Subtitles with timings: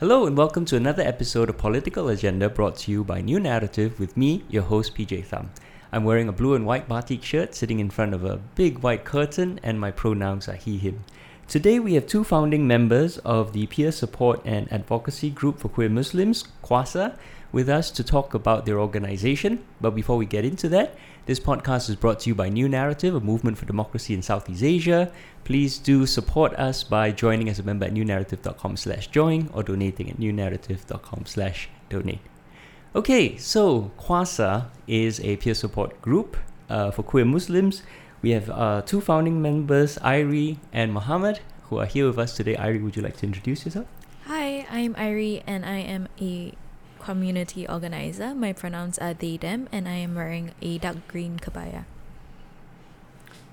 [0.00, 3.98] Hello and welcome to another episode of Political Agenda brought to you by New Narrative
[3.98, 5.50] with me, your host PJ Thum.
[5.90, 9.04] I'm wearing a blue and white batik shirt sitting in front of a big white
[9.04, 11.02] curtain and my pronouns are he, him.
[11.48, 15.88] Today we have two founding members of the peer support and advocacy group for queer
[15.88, 17.16] Muslims, QASA,
[17.52, 19.64] with us to talk about their organization.
[19.80, 23.14] But before we get into that, this podcast is brought to you by New Narrative,
[23.14, 25.12] a movement for democracy in Southeast Asia.
[25.44, 30.10] Please do support us by joining as a member at newnarrative.com slash join or donating
[30.10, 32.20] at newnarrative.com slash donate.
[32.94, 36.36] Okay, so QASA is a peer support group
[36.70, 37.82] uh, for queer Muslims.
[38.22, 42.56] We have uh, two founding members, Irie and Mohammed, who are here with us today.
[42.56, 43.86] Irie, would you like to introduce yourself?
[44.24, 46.54] Hi, I'm Irie and I am a
[46.98, 48.34] community organizer.
[48.34, 51.84] My pronouns are they, them, and I am wearing a dark green kabaya.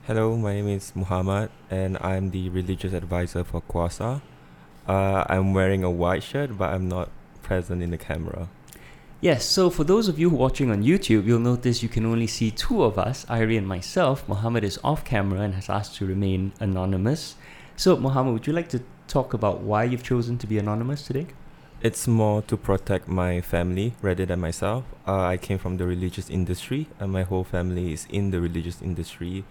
[0.08, 4.22] Hello, my name is Muhammad, and I'm the religious advisor for QASA.
[4.88, 7.10] Uh, I'm wearing a white shirt, but I'm not
[7.42, 8.50] present in the camera.
[9.22, 12.52] Yes, so for those of you watching on YouTube, you'll notice you can only see
[12.52, 14.28] two of us, Irie and myself.
[14.30, 17.36] Muhammad is off camera and has asked to remain anonymous.
[17.76, 21.28] So, Muhammad, would you like to talk about why you've chosen to be anonymous today?
[21.86, 24.86] It's more to protect my family rather than myself.
[25.08, 28.82] Uh, I came from the religious industry, and my whole family is in the religious
[28.82, 29.44] industry.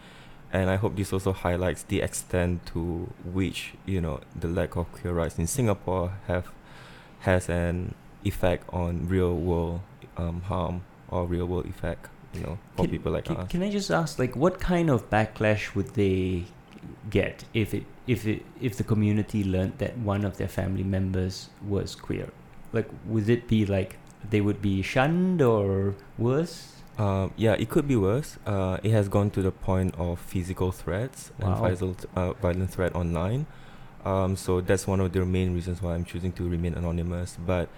[0.53, 4.91] And I hope this also highlights the extent to which you know the lack of
[4.91, 6.51] queer rights in Singapore have
[7.21, 9.83] has an effect on real world
[10.17, 12.09] um, harm or real world effect.
[12.35, 13.49] You know, for Can- people like Can, us.
[13.49, 16.47] can I just ask, like, what kind of backlash would they
[17.09, 21.49] get if it if it if the community learned that one of their family members
[21.67, 22.29] was queer?
[22.73, 23.97] Like, would it be like
[24.29, 26.71] they would be shunned or worse?
[26.99, 28.39] Um, yeah, it could be worse.
[28.47, 31.61] Uh, it has gone to the point of physical threats and Wow.
[31.61, 33.47] violent, uh, violent threat online.
[34.05, 37.37] Um, so that's one of the main reasons why I'm choosing to remain anonymous.
[37.45, 37.69] But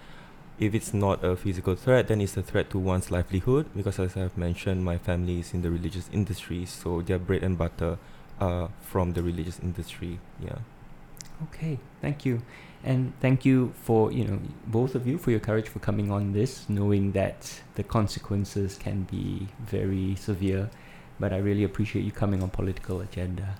[0.59, 4.15] if it's not a physical threat, then it's a threat to one's livelihood because, as
[4.17, 7.97] I've mentioned, my family is in the religious industry, so their bread and butter
[8.39, 10.19] uh, from the religious industry.
[10.41, 10.59] Yeah.
[11.43, 12.41] Okay, thank you.
[12.83, 16.33] And thank you for, you know, both of you for your courage for coming on
[16.33, 20.69] this, knowing that the consequences can be very severe.
[21.19, 23.55] But I really appreciate you coming on Political Agenda.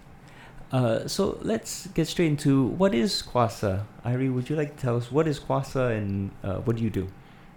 [0.71, 3.85] Uh, so let's get straight into what is QASA.
[4.05, 6.89] Irie, would you like to tell us what is QASA and uh, what do you
[6.89, 7.07] do?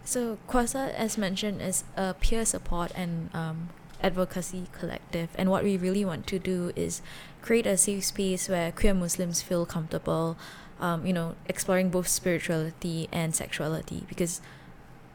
[0.05, 3.69] So, QASA, as mentioned, is a peer support and um,
[4.03, 5.31] advocacy collective.
[5.37, 7.03] And what we really want to do is
[7.43, 10.37] create a safe space where queer Muslims feel comfortable,
[10.81, 14.05] um, you know, exploring both spirituality and sexuality.
[14.09, 14.41] Because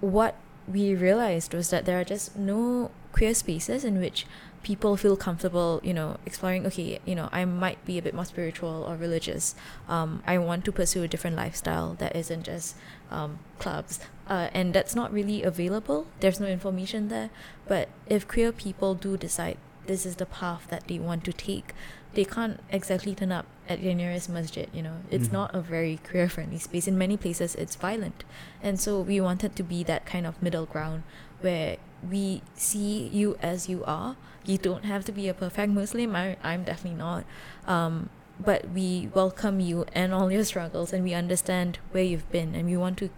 [0.01, 0.35] what
[0.68, 4.25] we realized was that there are just no queer spaces in which
[4.63, 8.25] people feel comfortable, you know, exploring, okay, you know, I might be a bit more
[8.25, 9.53] spiritual or religious.
[9.88, 12.75] Um, I want to pursue a different lifestyle that isn't just
[13.12, 14.00] um, clubs.
[14.28, 16.08] Uh, and that's not really available.
[16.19, 17.30] There's no information there.
[17.68, 21.74] But if queer people do decide this is the path that they want to take,
[22.16, 24.97] they can't exactly turn up at your nearest masjid, you know.
[25.12, 25.34] It's Mhm.
[25.34, 26.88] not a very queer friendly space.
[26.88, 28.24] In many places, it's violent.
[28.64, 31.03] And so we wanted to be that kind of middle ground
[31.41, 31.78] where
[32.09, 34.16] we see you as you are.
[34.46, 36.16] You don't have to be a perfect Muslim.
[36.16, 37.25] I, I'm definitely not.
[37.68, 38.09] Um,
[38.40, 42.66] but we welcome you and all your struggles, and we understand where you've been, and
[42.68, 43.09] we want to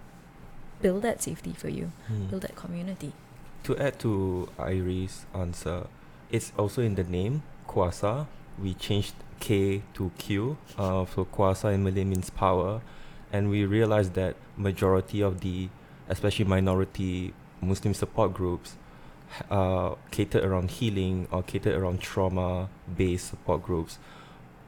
[0.81, 2.27] build that safety for you, Hmm.
[2.27, 3.13] build that community.
[3.63, 5.88] To add to Irie's answer,
[6.31, 8.27] it's also in the name Kuasa.
[8.61, 10.57] We changed K to Q.
[10.77, 12.81] Uh, so Kuasa in Malay means power,
[13.31, 15.69] and we realized that majority of the,
[16.09, 18.77] especially minority Muslim support groups,
[19.51, 23.99] uh, catered around healing or catered around trauma-based support groups.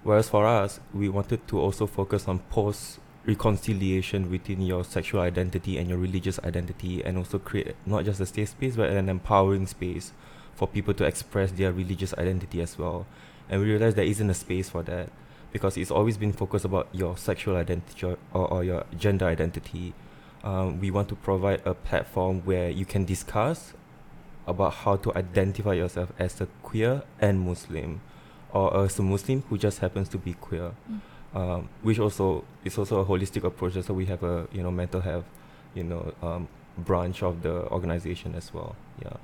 [0.03, 5.77] Whereas for us, we wanted to also focus on post reconciliation within your sexual identity
[5.77, 9.67] and your religious identity, and also create not just a safe space but an empowering
[9.67, 10.13] space
[10.55, 13.05] for people to express their religious identity as well.
[13.49, 15.09] And we realize there isn't a space for that
[15.51, 19.93] because it's always been focused about your sexual identity or, or, your gender identity.
[20.43, 23.73] Um, we want to provide a platform where you can discuss
[24.45, 28.01] about how to identify yourself as a queer and Muslim,
[28.51, 30.99] or as a Muslim who just happens to be queer Mm.
[31.35, 33.73] Um, which also is also a holistic approach.
[33.83, 35.25] So we have a you know mental health,
[35.75, 36.47] you know, um,
[36.77, 38.75] branch of the organization as well.
[39.01, 39.17] Yeah.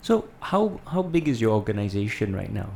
[0.00, 2.70] So how how big is your organization right now?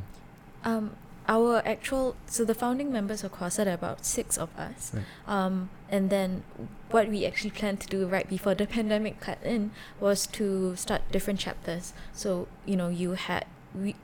[0.64, 0.96] Um,
[1.28, 4.92] our actual so the founding members of QASA are about six of us.
[4.94, 5.04] Right.
[5.26, 6.42] Um, and then
[6.90, 9.70] what we actually planned to do right before the pandemic cut in
[10.00, 11.92] was to start different chapters.
[12.12, 13.94] So you know you had we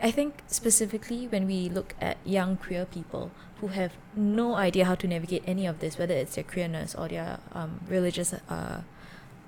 [0.00, 3.30] I think specifically when we look at young queer people
[3.60, 7.08] who have no idea how to navigate any of this, whether it's their queerness or
[7.08, 8.82] their um, religious, uh,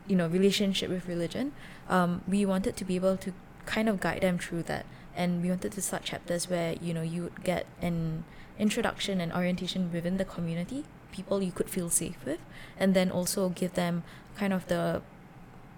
[0.07, 1.53] you know, relationship with religion,
[1.89, 3.33] um, we wanted to be able to
[3.67, 4.87] kind of guide them through that.
[5.15, 8.25] And we wanted to start chapters where you know you would get an
[8.59, 12.39] introduction and orientation within the community, people you could feel safe with,
[12.79, 14.05] and then also give them
[14.37, 15.03] kind of the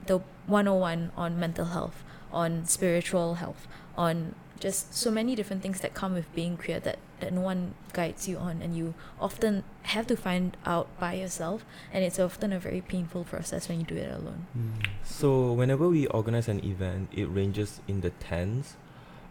[0.07, 3.67] the 101 on mental health, on spiritual health,
[3.97, 7.75] on just so many different things that come with being queer that, that no one
[7.93, 12.53] guides you on and you often have to find out by yourself and it's often
[12.53, 14.87] a very painful process when you do it alone Mm.
[15.05, 18.77] So whenever we organize an event, it ranges in the tens.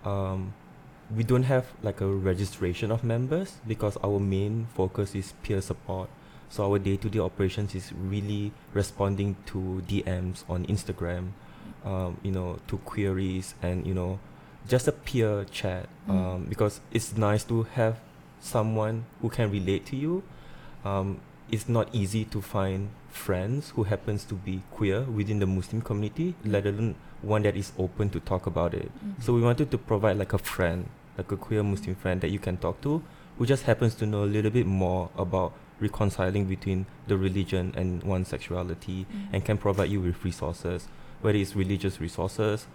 [0.06, 0.54] Um,
[1.14, 6.10] we don't have like a registration of members because our main focus is peer support.
[6.50, 11.32] So our day-to-day operations is really responding to DMs on Instagram,
[11.86, 14.20] um, you know, to queries and you know,
[14.68, 15.88] just a peer chat.
[16.08, 16.12] Mm.
[16.12, 18.00] Um, because it's nice to have
[18.40, 20.24] someone who can relate to you.
[20.86, 21.20] Um,
[21.52, 26.36] it's not easy to find friends who happens to be queer within the Muslim community,
[26.46, 28.92] let alone one that is open to talk about it.
[29.04, 29.22] Mhm.
[29.24, 32.40] So we wanted to provide like a friend, like a queer Muslim friend that you
[32.40, 33.02] can talk to,
[33.38, 38.04] who just happens to know a little bit more about reconciling between the religion and
[38.04, 39.28] one's sexuality Mm.
[39.34, 40.88] and can provide you with resources,
[41.22, 42.68] whether it's religious resources,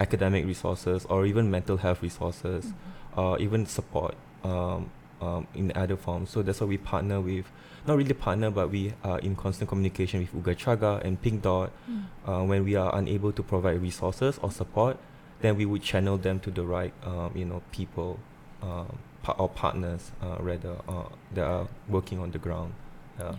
[0.00, 3.18] academic resources, or even mental health resources Mhm.
[3.18, 4.14] or even support
[4.44, 6.30] um, um, in other forms.
[6.30, 7.44] So that's why we partner with,
[7.86, 11.70] not really partner, but we are in constant communication with Oogachaga and Pink Dot.
[11.90, 12.04] Mm.
[12.26, 14.96] Uh, when we are unable to provide resources or support,
[15.42, 18.18] then we would channel them to the right, um, you know, people
[18.62, 21.04] um, pa- or partners uh, rather uh,
[21.34, 22.72] that are working on the ground.
[23.18, 23.34] Yeah.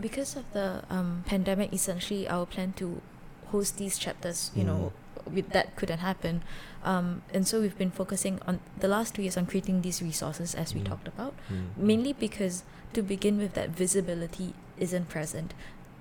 [0.00, 3.02] because of the um, pandemic essentially our plan to
[3.52, 4.92] host these chapters you know
[5.30, 6.42] with that couldn't happen.
[6.82, 10.54] Um, and so we've been focusing on the last two years on creating these resources
[10.54, 10.86] as we Mm.
[10.90, 11.76] talked about Mm.
[11.76, 12.64] mainly because
[12.94, 15.52] to begin with that visibility isn't present.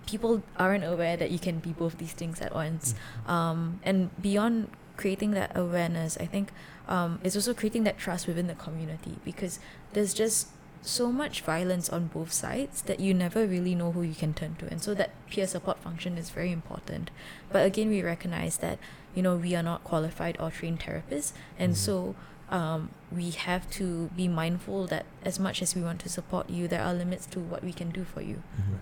[0.08, 2.96] People aren't aware that you can be both these things at once.
[3.28, 6.52] Um, and beyond creating that awareness i think
[6.90, 9.60] um, it's also creating that trust within the community because
[9.94, 10.48] there's just
[10.82, 14.56] so much violence on both sides that you never really know who you can turn
[14.56, 17.12] to and so that peer support function is very important
[17.52, 18.80] but again we recognize that
[19.14, 21.78] you know we are not qualified or trained therapists and Mhm.
[21.78, 22.16] so
[22.50, 26.68] um, we have to be mindful that as much as we want to support you
[26.68, 28.78] there are limits to what we can do for you Mhm.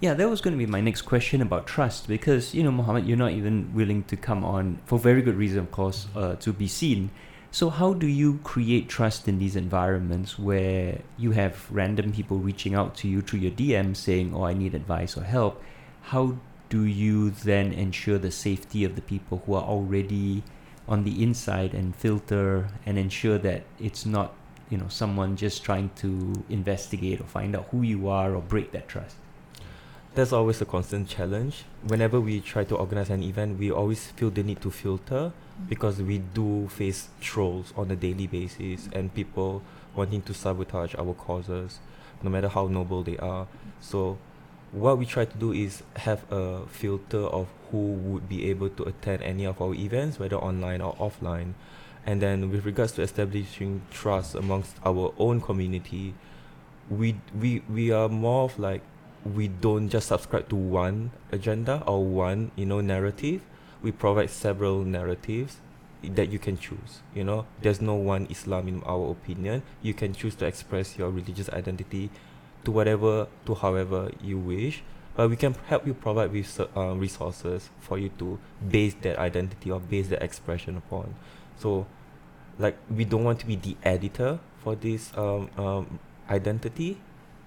[0.00, 3.04] Yeah, that was going to be my next question about trust because, you know, Mohammed,
[3.04, 6.52] you're not even willing to come on for very good reason, of course, uh, to
[6.52, 7.10] be seen.
[7.50, 12.74] So, how do you create trust in these environments where you have random people reaching
[12.74, 15.62] out to you through your DM saying, Oh, I need advice or help?
[16.02, 16.36] How
[16.68, 20.42] do you then ensure the safety of the people who are already
[20.86, 24.34] on the inside and filter and ensure that it's not,
[24.68, 28.72] you know, someone just trying to investigate or find out who you are or break
[28.72, 29.16] that trust?
[30.14, 31.64] That's always a constant challenge.
[31.86, 35.32] Whenever we try to organize an event, we always feel the need to filter
[35.66, 39.62] because we do face trolls on a daily basis and people
[39.94, 41.80] wanting to sabotage our causes,
[42.22, 43.46] no matter how noble they are.
[43.80, 44.18] So,
[44.70, 48.84] what we try to do is have a filter of who would be able to
[48.84, 51.54] attend any of our events, whether online or offline.
[52.06, 56.14] And then, with regards to establishing trust amongst our own community,
[56.88, 58.82] we we we are more of like
[59.24, 63.42] we don't just subscribe to one agenda or one you know narrative
[63.82, 65.58] we provide several narratives
[66.02, 67.46] that you can choose you know?
[67.60, 69.62] There's no one islam in our opinion.
[69.82, 72.10] You can choose to express your religious identity
[72.64, 74.82] to whatever to however you wish
[75.18, 79.68] but we can help you provide with uh, resources for you to base that identity
[79.68, 81.16] or base that expression upon.
[81.58, 81.86] So
[82.56, 85.98] like we don't want to be the editor for this um, um,
[86.30, 87.00] identity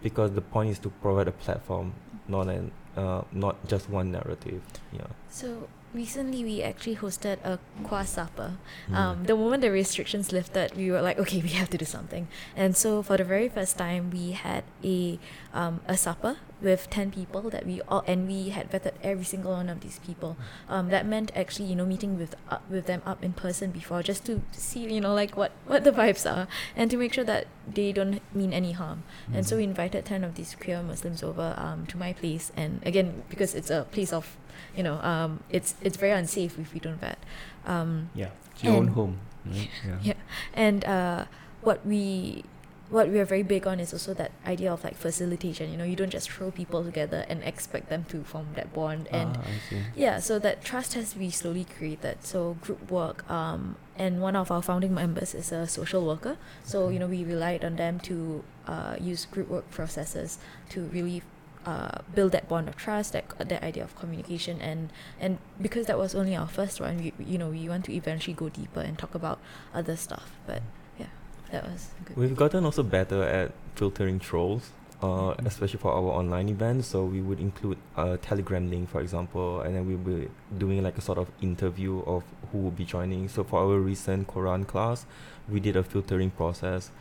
[0.03, 1.93] because the point is to provide a platform
[2.27, 4.61] not an uh, not just one narrative
[4.91, 5.07] yeah.
[5.29, 8.57] So recently we actually hosted a kwa supper.
[8.89, 8.95] Mm.
[8.95, 12.27] Um, the moment the restrictions lifted, we were like, okay, we have to do something.
[12.55, 15.19] And so for the very first time, we had a
[15.53, 19.51] um, a supper with ten people that we all and we had vetted every single
[19.51, 20.37] one of these people.
[20.69, 24.03] Um, that meant actually, you know, meeting with up with them up in person before,
[24.03, 27.23] just to see, you know, like what what the vibes are, and to make sure
[27.25, 29.03] that they don't mean any harm.
[29.33, 32.51] And so we invited 10 of these queer Muslims over um, to my place.
[32.57, 34.37] And again, because it's a place of,
[34.75, 37.19] you know, um, it's it's very unsafe if we don't vet.
[37.65, 39.69] Um, Yeah, it's your own home, right?
[40.03, 40.13] Yeah.
[40.53, 41.25] and uh,
[41.61, 42.43] what we
[42.89, 45.71] what we are very big on is also that idea of like facilitation.
[45.71, 49.07] You know, you don't just throw people together and expect them to form that bond.
[49.11, 49.47] And ah,
[49.95, 52.17] yeah, so that trust has to be slowly created.
[52.25, 56.35] So group work, um, and one of our founding members is a social worker.
[56.63, 60.37] So you know we relied on them to uh, use group work processes
[60.69, 61.23] to really
[61.65, 64.89] uh, build that bond of trust, that that idea of communication, and
[65.19, 68.33] and because that was only our first one, we you know we want to eventually
[68.33, 69.39] go deeper and talk about
[69.73, 70.31] other stuff.
[70.47, 70.61] But
[70.99, 71.07] yeah,
[71.51, 72.17] that was good.
[72.17, 75.45] We've gotten also better at filtering trolls, uh, Mhm.
[75.45, 76.87] especially for our online events.
[76.87, 80.97] So we would include a Telegram link, for example, and then we'll be doing like
[80.97, 83.29] a sort of interview of who will be joining.
[83.29, 85.05] So for our recent Quran class,
[85.49, 86.91] we did a filtering process.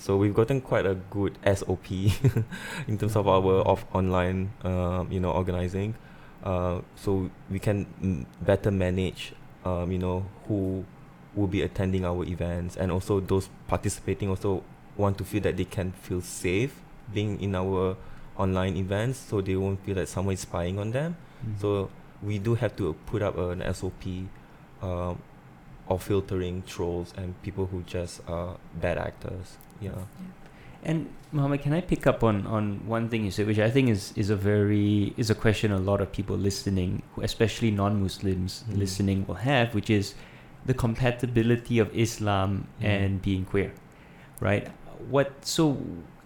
[0.00, 1.90] So we've gotten quite a good SOP
[2.88, 5.94] in terms of our of online, um, you know, organizing.
[6.42, 10.86] Uh, so we can mm, better manage, um, you know, who
[11.34, 14.64] will be attending our events, and also those participating also
[14.96, 16.80] want to feel that they can feel safe
[17.12, 17.94] being in our
[18.38, 21.14] online events, so they won't feel that someone is spying on them.
[21.44, 21.60] Mhm.
[21.60, 21.90] So
[22.22, 24.30] we do have to put up an SOP
[24.80, 25.20] um,
[25.88, 29.58] of filtering trolls and people who just are bad actors.
[29.80, 29.90] Yeah.
[30.82, 33.88] And Mohammed, can I pick up on, on one thing you said, which I think
[33.90, 38.78] is, is a very is a question a lot of people listening, especially non-Muslims Mm.
[38.78, 40.14] listening, will have, which is
[40.66, 42.84] the compatibility of Islam Mm.
[42.84, 43.72] and being queer,
[44.40, 44.68] right?
[45.10, 45.76] What so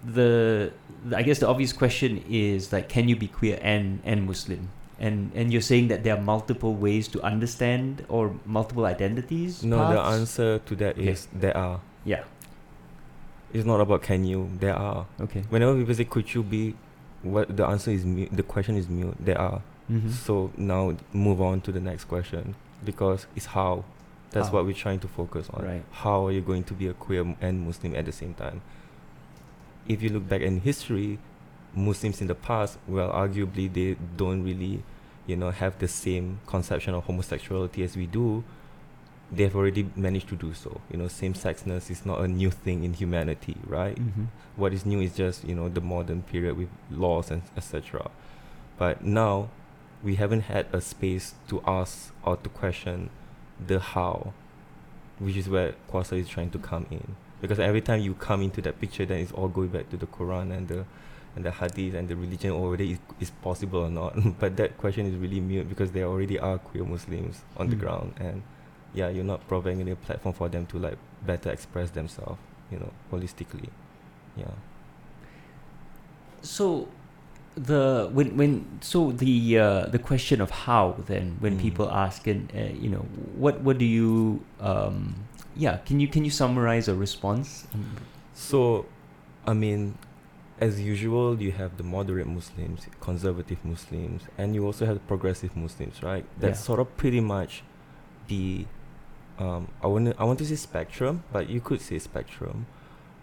[0.05, 0.73] the,
[1.05, 4.69] the I guess the obvious question is like, can you be queer and and Muslim?
[5.01, 9.65] And and you're saying that there are multiple ways to understand or multiple identities.
[9.65, 11.09] No, the answer to that Okay.
[11.11, 11.81] is there are.
[12.05, 12.23] Yeah.
[13.55, 14.51] It's not about can you.
[14.59, 15.07] There are.
[15.21, 15.45] Okay.
[15.49, 16.75] Whenever people say could you be,
[17.23, 18.31] what the answer is mute.
[18.33, 19.15] The question is mute.
[19.19, 19.63] There are.
[19.91, 20.11] Mm-hmm.
[20.11, 23.85] So now move on to the next question because it's how.
[24.31, 24.55] That's How.
[24.55, 25.65] what we're trying to focus on.
[25.65, 25.85] Right.
[25.93, 28.63] How are you going to be a queer and Muslim at the same time?
[29.87, 31.21] If you look back in history,
[31.73, 34.83] Muslims in the past, well, arguably they don't really,
[35.29, 38.43] you know, have the same conception of homosexuality as we do.
[39.37, 40.81] They've already managed to do so.
[40.91, 43.97] You know, same-sexness is not a new thing in humanity, right?
[43.97, 44.25] Mm-hmm.
[44.57, 48.09] what is new is just you know the modern period with laws and etc
[48.79, 49.49] but now
[50.07, 53.11] we haven't had a space to ask or to question
[53.71, 54.33] the how
[55.19, 58.61] which is where QASA is trying to come in because every time you come into
[58.63, 60.85] that picture then it's all going back to the Quran and the
[61.35, 64.13] and the hadith and the religion or whether it is possible or not
[64.43, 67.81] but that question is really mute because there already are queer Muslims on the Mm.
[67.81, 68.43] ground and
[68.95, 70.97] yeah you're not providing a platform for them to like
[71.27, 72.39] better express themselves
[72.71, 73.69] you know holistically
[74.37, 74.51] yeah
[76.43, 76.89] So
[77.57, 81.61] the when when so the uh, the question of how then when Mm.
[81.63, 83.05] people ask and uh, you know
[83.39, 85.15] what what do you um
[85.57, 87.67] yeah can you can you summarize a response
[88.35, 88.87] So,
[89.47, 89.95] I mean,
[90.59, 95.55] as usual, you have the moderate Muslims, conservative Muslims, and you also have the progressive
[95.57, 96.25] Muslims, right?
[96.43, 96.67] That's Yeah.
[96.69, 97.63] sort of pretty much
[98.27, 98.67] the
[99.39, 102.67] um, I want I want to say spectrum, but you could say spectrum.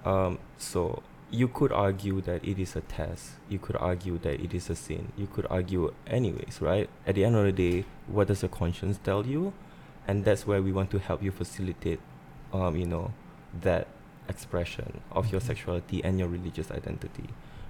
[0.03, 3.31] Um, so you could argue that it is a test.
[3.47, 5.13] You could argue that it is a sin.
[5.17, 6.89] You could argue anyways, right?
[7.07, 9.53] At the end of the day, what does your conscience tell you?
[10.07, 11.99] And that's where we want to help you facilitate,
[12.51, 13.13] um, you know,
[13.61, 13.87] that
[14.27, 15.45] expression of your Mhm.
[15.45, 17.29] sexuality and your religious identity,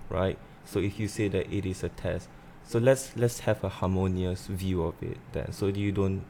[0.09, 0.37] right?
[0.65, 2.29] So if you say that it is a test,
[2.63, 6.23] so let's let's have a harmonious view of it then, so you don't,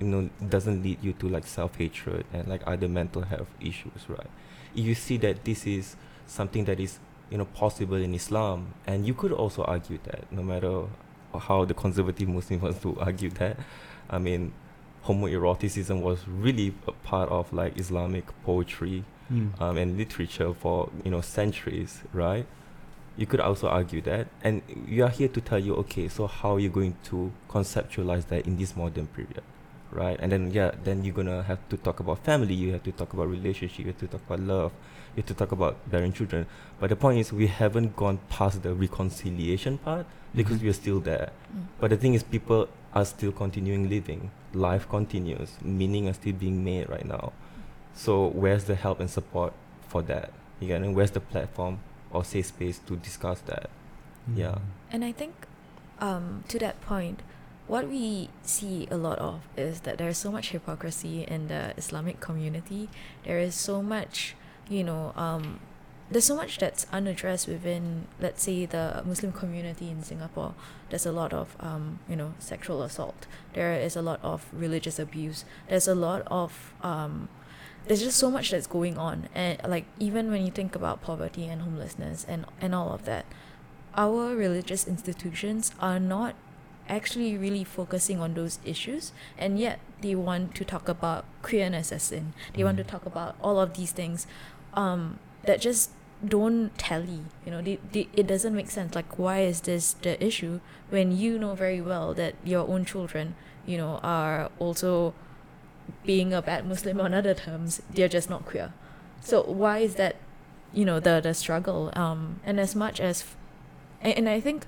[0.00, 4.08] you know, doesn't lead you to like self hatred and like other mental health issues,
[4.08, 4.30] right?
[4.74, 6.98] If you see that this is something that is
[7.30, 10.84] you know possible in Islam, and you could also argue that no matter
[11.38, 13.56] how the conservative Muslim wants to argue that,
[14.08, 14.52] I mean,
[15.04, 19.60] homoeroticism was really a part of like Islamic poetry Mm.
[19.60, 22.46] um, and literature for you know centuries, right?
[23.18, 26.54] You could also argue that, and we are here to tell you, okay, so how
[26.54, 29.42] are you going to conceptualize that in this modern period,
[29.92, 30.18] right?
[30.20, 33.12] And then yeah, then you're gonna have to talk about family, you have to talk
[33.12, 34.72] about relationship, you have to talk about love,
[35.16, 36.46] you have to talk about bearing children.
[36.80, 40.62] But the point is, we haven't gone past the reconciliation part because Mhm.
[40.62, 41.30] we are still there.
[41.54, 41.66] Mm.
[41.80, 44.30] But the thing is, people are still continuing living.
[44.54, 45.56] Life continues.
[45.62, 47.32] Meaning are still being made right now.
[47.94, 49.52] So where's the help and support
[49.88, 50.30] for that?
[50.60, 50.88] You get me?
[50.88, 51.78] Where's the platform
[52.10, 53.70] or safe space to discuss that?
[54.34, 54.58] Yeah.
[54.92, 55.34] And I think,
[56.00, 57.22] um, to that point,
[57.68, 62.18] what we see a lot of is that there's so much hypocrisy in the Islamic
[62.18, 62.88] community.
[63.24, 64.34] There is so much,
[64.68, 65.60] you know, um,
[66.10, 70.54] there's so much that's unaddressed within, let's say, the Muslim community in Singapore.
[70.88, 73.26] There's a lot of, um, you know, sexual assault.
[73.52, 75.44] There is a lot of religious abuse.
[75.68, 77.28] There's a lot of, um,
[77.86, 81.46] there's just so much that's going on and like even when you think about poverty
[81.46, 83.24] and homelessness and and all of that
[83.96, 86.34] our religious institutions are not
[86.88, 92.10] actually really focusing on those issues and yet they want to talk about queerness as
[92.12, 92.88] in they want to Mm.
[92.88, 94.26] talk about all of these things
[94.74, 95.90] um, that just
[96.26, 98.94] don't tally you know they, they, it doesn't make sense.
[98.94, 100.58] Like why is this the issue
[100.90, 103.34] when you know very well that your own children
[103.66, 105.14] you know are also
[106.04, 107.82] being a bad muslim on other terms?
[107.94, 108.72] They're just not queer.
[109.20, 110.16] So why is that
[110.72, 111.92] you know the the struggle?
[111.94, 113.24] Um and as much as
[114.02, 114.66] and, and i think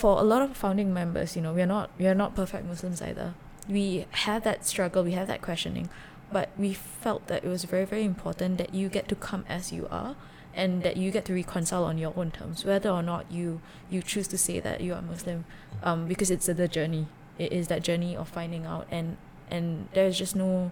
[0.00, 3.34] for a lot of founding members you know we're not we're not perfect muslims either.
[3.68, 5.90] We had that struggle we had that questioning
[6.32, 9.72] but we felt that it was very very important that you get to come as
[9.72, 10.16] you are
[10.54, 14.00] and that you get to reconcile on your own terms whether or not you you
[14.00, 15.44] choose to say that you are muslim
[15.82, 17.06] um because it's the journey.
[17.38, 19.16] It is that journey of finding out and
[19.50, 20.70] and there's just no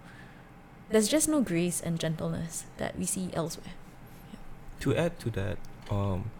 [0.88, 3.74] there's just no grace and gentleness that we see elsewhere.
[4.80, 5.58] To add to that,
[5.90, 6.30] um,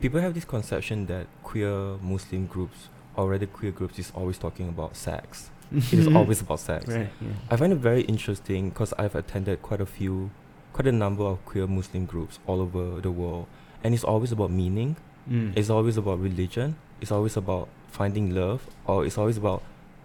[0.00, 4.68] people have this conception that queer Muslim groups or rather queer groups is always talking
[4.68, 5.50] about sex.
[5.72, 6.86] it is always about sex.
[6.88, 7.10] right.
[7.20, 7.28] Yeah.
[7.50, 10.30] I find it very interesting because I've attended quite a few,
[10.72, 13.46] quite a number of queer Muslim groups all over the world,
[13.84, 14.96] and it's always about meaning.
[15.30, 15.52] Mm.
[15.56, 16.76] It's always about religion.
[17.00, 19.62] It's always about finding love, or it's always about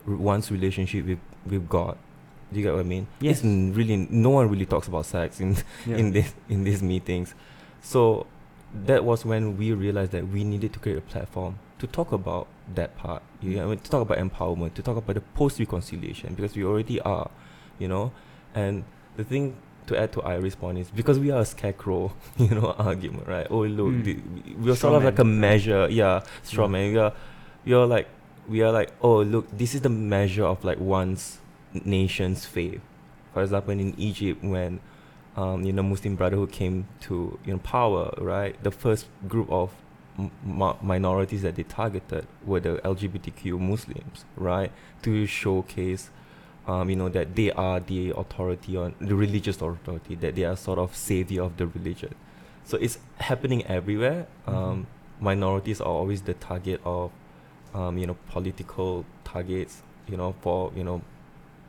[0.08, 1.98] r- one's relationship with with God.
[2.52, 3.08] Do you get what I mean?
[3.20, 3.38] Yes.
[3.38, 5.96] It's n- really no one really talks about sex in Yeah.
[6.02, 7.34] in this in these meetings.
[7.82, 8.28] So
[8.86, 12.48] that was when we realized that we needed to create a platform to talk about
[12.74, 13.24] that part.
[13.42, 17.00] You know, to talk about empowerment, to talk about the post reconciliation because we already
[17.02, 17.30] are,
[17.80, 18.12] you know.
[18.54, 18.84] And
[19.18, 19.56] the thing
[19.88, 23.48] to add to Irie's point is because we are a scarecrow, you know, argument, right?
[23.50, 24.04] Oh look, Mm.
[24.04, 26.72] the, we are sort of like a measure, yeah, straw Yeah.
[26.72, 26.92] man.
[26.94, 27.14] We are,
[27.66, 28.08] we are like,
[28.48, 31.40] we are like, oh look, this is the measure of like one's
[31.74, 32.82] nation's faith.
[33.34, 34.80] For example, in Egypt, when
[35.36, 38.62] um, you know Muslim Brotherhood came to you know power, right?
[38.64, 39.72] The first group of
[40.18, 44.72] m- minorities that they targeted were the LGBTQ Muslims, right?
[45.04, 46.10] To showcase,
[46.68, 50.56] um, you know, that they are the authority on the religious authority, that they are
[50.56, 52.16] sort of savior of the religion.
[52.64, 54.28] So it's happening everywhere.
[54.48, 54.88] Um,
[55.20, 57.12] minorities are always the target of,
[57.74, 61.02] um, you know, political targets, you know, for you know,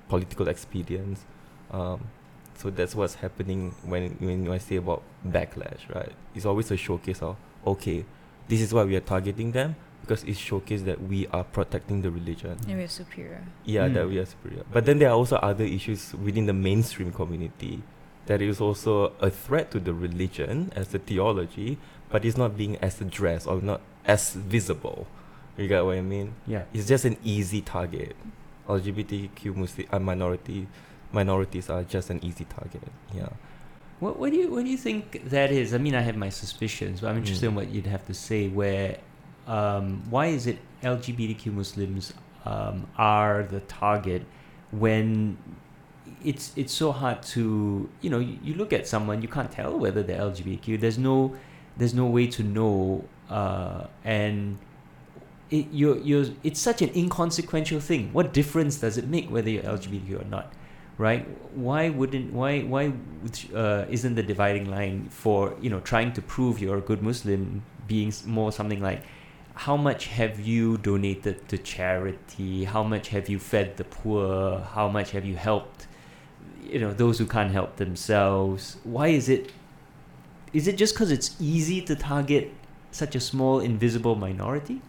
[0.09, 1.25] political expedience.
[1.71, 2.09] Um,
[2.57, 6.13] so that's what's happening when when I say about backlash, right?
[6.35, 8.05] It's always a showcase of okay,
[8.49, 12.11] this is why we are targeting them because it showcases that we are protecting the
[12.11, 12.57] religion.
[12.69, 14.11] and we're superior Yeah, that Mm.
[14.11, 14.63] we are superior.
[14.73, 17.83] But then there are also other issues within the mainstream community
[18.27, 22.77] that is also a threat to the religion as a theology, but it's not being
[22.79, 25.07] as addressed or not as visible.
[25.59, 26.35] You get what I mean?
[26.47, 26.65] Yeah.
[26.73, 28.15] It's just an easy target.
[28.69, 30.67] LGBTQ Muslim uh, minority
[31.13, 32.83] minorities are just an easy target.
[33.15, 33.29] Yeah.
[34.01, 35.73] What, what do you what do you think that is?
[35.73, 37.49] I mean, I have my suspicions, but I'm interested Mm.
[37.51, 38.49] in what you'd have to say.
[38.49, 38.99] Where,
[39.47, 42.13] um, why is it LGBTQ Muslims
[42.45, 44.25] um, are the target
[44.71, 45.39] when
[46.25, 49.79] it's it's so hard to you know you, you look at someone you can't tell
[49.79, 50.79] whether they're LGBTQ.
[50.81, 51.35] There's no
[51.79, 54.59] there's no way to know, uh, and
[55.51, 58.13] it you're you're it's such an inconsequential thing.
[58.13, 60.53] What difference does it make whether you're LGBTQ or not?
[60.99, 61.27] Right?
[61.55, 62.93] Why wouldn't why why
[63.55, 67.63] uh, isn't the dividing line for you know trying to prove you're a good Muslim
[67.87, 69.03] being more something like
[69.55, 72.65] how much have you donated to charity?
[72.65, 74.61] How much have you fed the poor?
[74.61, 75.87] How much have you helped
[76.71, 78.77] you know those who can't help themselves?
[78.85, 79.53] Why is it
[80.53, 82.53] is it just because it's easy to target
[82.91, 84.81] such a small invisible minority?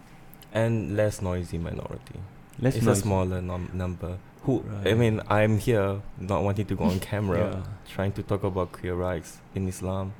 [0.52, 2.20] And less noisy minority.
[2.58, 3.00] Less it's noisy.
[3.00, 4.18] a smaller num- number.
[4.42, 7.62] Who I mean, I'm here not wanting to go on camera, Yeah.
[7.94, 10.14] trying to talk about queer rights in Islam.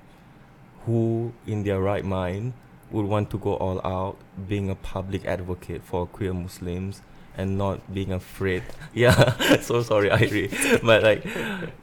[0.86, 2.54] Who, in their right mind,
[2.90, 4.16] would want to go all out,
[4.48, 7.02] being a public advocate for queer Muslims
[7.36, 8.62] and not being afraid?
[8.94, 10.48] Yeah, so sorry, Irie,
[10.82, 11.24] but like,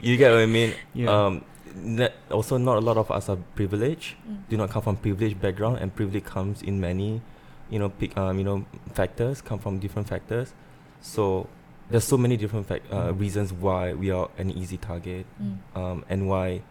[0.02, 0.74] you get what I mean.
[0.94, 1.10] Yeah.
[1.26, 1.46] Um,
[1.76, 4.16] ne- also, not a lot of us are privileged.
[4.28, 4.38] Mm.
[4.50, 7.22] Do not come from privileged background, and privilege comes in many,
[7.70, 9.42] you know, pick, um, you know, factors.
[9.42, 10.54] Come from different factors.
[11.02, 11.48] So
[11.90, 13.20] there's so many different fac- uh, Mm.
[13.20, 15.58] reasons why we are an easy target, Mm.
[15.76, 16.62] um, and why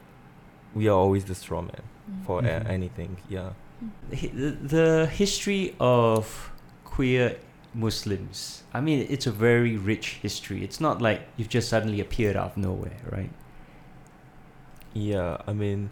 [0.74, 2.24] we are always the straw man Mm.
[2.26, 2.46] for Mhm.
[2.46, 3.16] a- anything.
[3.28, 3.50] Yeah.
[4.10, 6.50] the, the the history of
[6.84, 7.36] queer
[7.74, 8.62] Muslims.
[8.72, 10.62] I mean, it's a very rich history.
[10.64, 13.30] It's not like you've just suddenly appeared out of nowhere, right?
[14.94, 15.90] Yeah, I mean,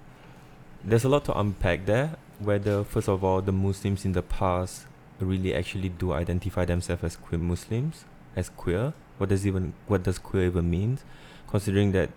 [0.84, 2.16] there's a lot to unpack there.
[2.38, 4.86] Whether, first of all, the Muslims in the past
[5.20, 8.04] really actually do identify themselves as queer Muslims,
[8.36, 8.94] as queer.
[9.22, 10.98] What does even what does queer even mean?
[11.46, 12.10] Considering that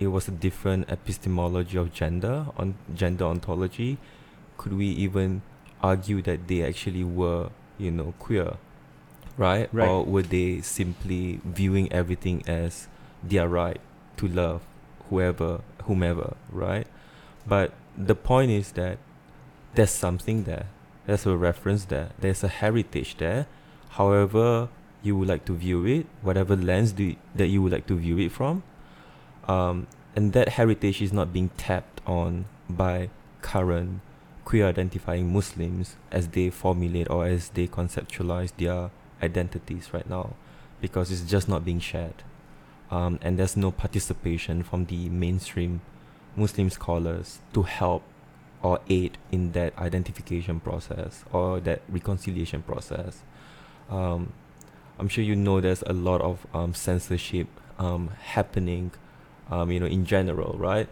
[0.00, 3.96] it was a different epistemology of gender on gender ontology,
[4.58, 5.42] could we even
[5.80, 8.56] argue that they actually were, you know, queer,
[9.36, 9.68] right?
[9.70, 9.88] Right.
[9.88, 12.88] Or were they simply viewing everything as
[13.22, 13.80] their right
[14.16, 14.62] to love
[15.10, 16.88] whoever, whomever, right?
[17.46, 18.98] But the point is that
[19.76, 20.66] there's something there.
[21.06, 22.10] There's a reference there.
[22.18, 23.46] There's a heritage there.
[23.90, 24.70] However,
[25.02, 28.18] you would like to view it, whatever lens do that you would like to view
[28.18, 28.62] it from,
[29.48, 33.08] um, and that heritage is not being tapped on by
[33.40, 34.00] current
[34.44, 38.90] queer identifying Muslims as they formulate or as they conceptualize their
[39.22, 40.34] identities right now,
[40.80, 42.22] because it's just not being shared,
[42.90, 45.80] um, and there's no participation from the mainstream
[46.36, 48.02] Muslim scholars to help
[48.62, 53.22] or aid in that identification process or that reconciliation process.
[53.90, 54.32] Um,
[55.02, 58.92] I'm sure you know there's a lot of um, censorship um, happening,
[59.50, 60.88] um, you know, in general, right?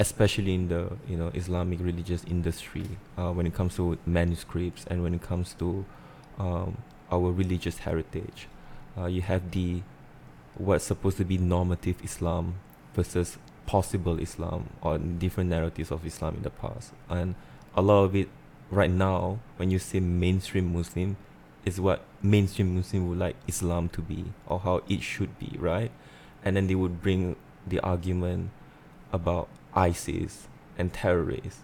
[0.00, 5.04] Especially in the you know Islamic religious industry, uh, when it comes to manuscripts and
[5.04, 5.84] when it comes to
[6.40, 6.78] um,
[7.12, 8.48] our religious heritage.
[8.98, 9.82] Uh, you have the
[10.56, 12.56] what's supposed to be normative Islam
[12.94, 16.94] versus possible Islam or different narratives of Islam in the past.
[17.08, 17.36] And
[17.76, 18.28] a lot of it
[18.72, 21.16] right now, when you say mainstream Muslim,
[21.64, 25.90] is what mainstream Muslim would like Islam to be or how it should be, right?
[26.44, 28.50] And then they would bring the argument
[29.12, 31.60] about ISIS and terrorists.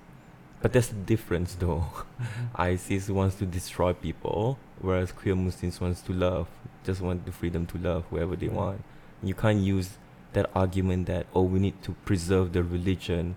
[0.60, 1.86] But there's a difference though.
[2.54, 6.48] ISIS wants to destroy people, whereas queer Muslims wants to love,
[6.84, 8.82] just want the freedom to love whoever they want.
[9.22, 9.90] You can't use
[10.32, 13.36] that argument that oh we need to preserve the religion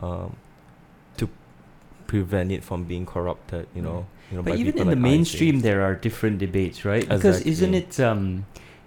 [0.00, 0.36] um,
[1.16, 1.28] to
[2.06, 5.82] prevent it from being corrupted you know you know But even in the mainstream, there
[5.82, 7.08] are different debates, right?
[7.08, 8.44] Because isn't it, um,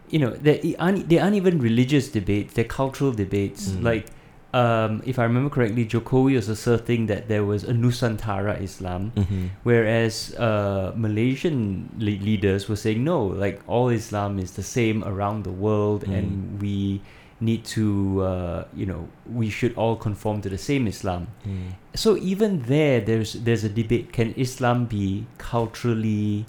[0.09, 3.69] you know, there i- aren't, there aren't even religious debates; they're cultural debates.
[3.69, 3.83] Mm.
[3.83, 4.05] Like,
[4.53, 9.49] um, if I remember correctly, Jokowi was asserting that there was a Nusantara Islam, Mhm.
[9.63, 15.43] whereas uh, Malaysian le- leaders were saying no, like all Islam is the same around
[15.43, 16.13] the world, Mm.
[16.17, 17.01] and we
[17.41, 21.27] need to, uh, you know, we should all conform to the same Islam.
[21.45, 21.73] Mm.
[21.95, 26.45] So even there, there's there's a debate: Can Islam be culturally,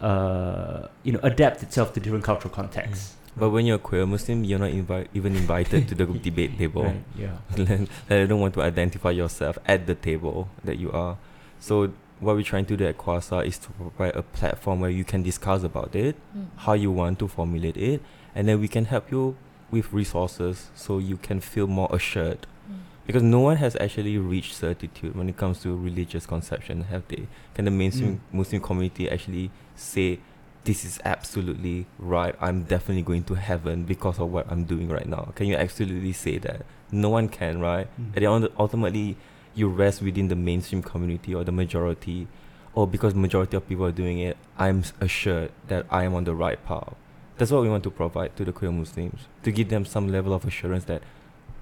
[0.00, 3.14] uh, you know, adapt itself to different cultural contexts?
[3.38, 6.84] but when you're a queer Muslim you're not invi- even invited to the debate table
[6.84, 7.04] Right.
[7.14, 7.36] Yeah.
[8.08, 11.18] they don't want to identify yourself at the table that you are
[11.60, 15.04] so what we're trying to do at QASA is to provide a platform where you
[15.04, 16.46] can discuss about it Mm.
[16.64, 18.00] how you want to formulate it
[18.34, 19.36] and then we can help you
[19.70, 22.46] with resources so you can feel more assured.
[22.70, 22.78] Mm.
[23.06, 27.26] because no one has actually reached certitude when it comes to religious conception have they?
[27.54, 30.18] Can the mainstream muslim community actually say
[30.64, 32.34] this is absolutely right.
[32.40, 35.32] I'm definitely going to heaven because of what i'm doing right now.
[35.34, 36.66] Can you absolutely say that?
[36.90, 37.86] No one can right?
[38.00, 38.14] Mm.
[38.14, 39.16] and then ultimately
[39.54, 42.28] you rest within the mainstream community or the majority.
[42.74, 46.34] Or because majority of people are doing it i'm assured that i am on the
[46.34, 46.94] right path
[47.36, 50.32] that's what we want to provide to the queer muslims to give them some level
[50.32, 51.02] of assurance that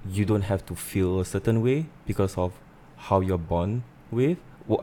[0.09, 2.53] you don't have to feel a certain way because of
[2.97, 4.37] how you're born with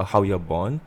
[0.06, 0.80] how you're born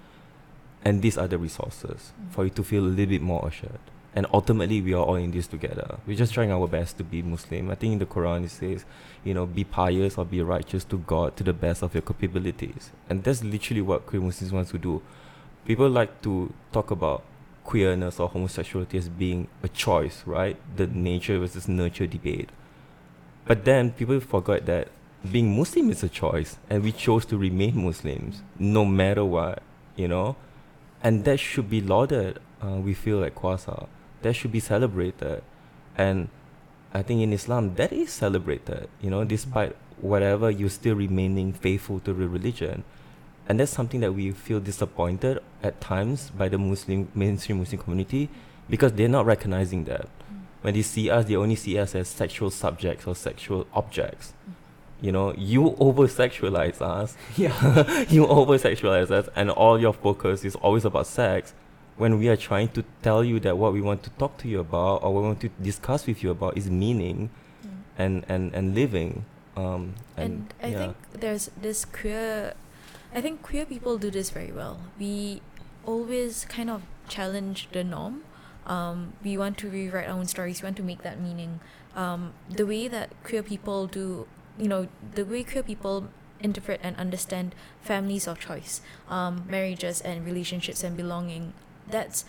[0.83, 2.31] and these are the resources Mm.
[2.31, 3.79] for you to feel a little bit more assured.
[4.17, 5.97] And ultimately we are all in this together.
[6.07, 7.69] We're just trying our best to be muslim.
[7.69, 8.85] I think in the quran it says
[9.25, 12.91] you know be pious or be righteous to god to the best of your capabilities.
[13.09, 15.01] And that's literally what queer muslims want to do.
[15.65, 17.23] People like to talk about
[17.65, 22.49] queerness or homosexuality as being a choice right the nature versus nurture debate
[23.45, 24.87] but then people forgot that
[25.31, 29.61] being Muslim is a choice, and we chose to remain Muslims no matter what,
[29.95, 30.35] you know,
[31.03, 32.39] and that should be lauded.
[32.61, 33.87] Uh, we feel like QASA,
[34.21, 35.43] that should be celebrated,
[35.97, 36.29] and
[36.93, 38.89] I think in Islam that is celebrated.
[39.01, 42.83] You know, despite whatever, you're still remaining faithful to the religion,
[43.47, 48.29] and that's something that we feel disappointed at times by the Muslim mainstream Muslim community
[48.69, 50.07] because they're not recognizing that
[50.61, 54.33] when they see us, they only see us as sexual subjects or sexual objects.
[54.99, 57.15] You know, you over sexualize us.
[57.35, 58.03] Yeah.
[58.09, 61.53] you over sexualize us, and all your focus is always about sex.
[61.97, 64.59] When we are trying to tell you that what we want to talk to you
[64.59, 67.29] about or what we want to discuss with you about is meaning
[67.63, 67.69] Mm.
[67.97, 69.25] and, and, and living.
[69.55, 70.77] Um, And, I yeah.
[70.77, 72.53] think there's this queer.
[73.15, 74.81] I think queer people do this very well.
[74.99, 75.41] We
[75.85, 78.23] always kind of challenge the norm.
[78.65, 80.61] Um, we want to rewrite our own stories.
[80.61, 81.61] We want to make that meaning.
[81.95, 84.27] Um, the way that queer people do,
[84.59, 86.09] you know, the way queer people
[86.41, 91.53] interpret and understand families of choice, um, marriages and relationships and belonging.
[91.87, 92.25] That's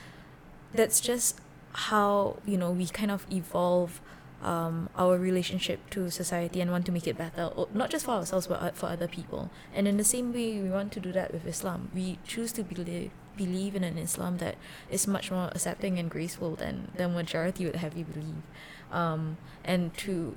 [0.73, 1.41] that's just
[1.73, 4.01] how you know we kind of evolve
[4.43, 8.47] um, our relationship to society and want to make it better, not just for ourselves
[8.47, 9.51] but uh, for other people.
[9.75, 11.91] And in the same way, we want to do that with Islam.
[11.95, 14.57] We choose to believe believe in an Islam that
[14.91, 18.43] is much more accepting and graceful than the majority would have you believe,
[18.91, 20.35] um, and to,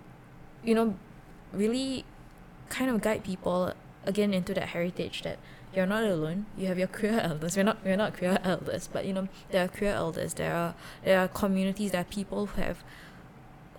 [0.64, 0.96] you know,
[1.54, 2.04] really
[2.68, 3.74] kind of guide people
[4.06, 5.40] again into that heritage that
[5.74, 6.46] you're not alone.
[6.58, 7.56] You have your queer elders.
[7.56, 10.34] We're not we're not queer elders, but you know there are queer elders.
[10.34, 11.92] There are there are communities.
[11.92, 12.84] There are people who have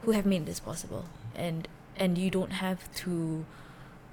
[0.02, 3.44] who have made this possible, and and you don't have to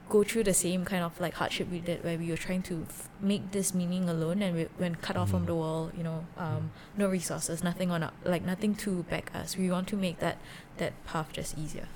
[0.09, 2.85] go through the same kind of like hardship we did where we were trying to
[2.87, 5.47] f- make this meaning alone and we, when cut off from Mhm.
[5.47, 9.57] the world you know um, no resources nothing on our, like nothing to back us
[9.57, 10.37] we want to make that
[10.77, 11.87] that path just easier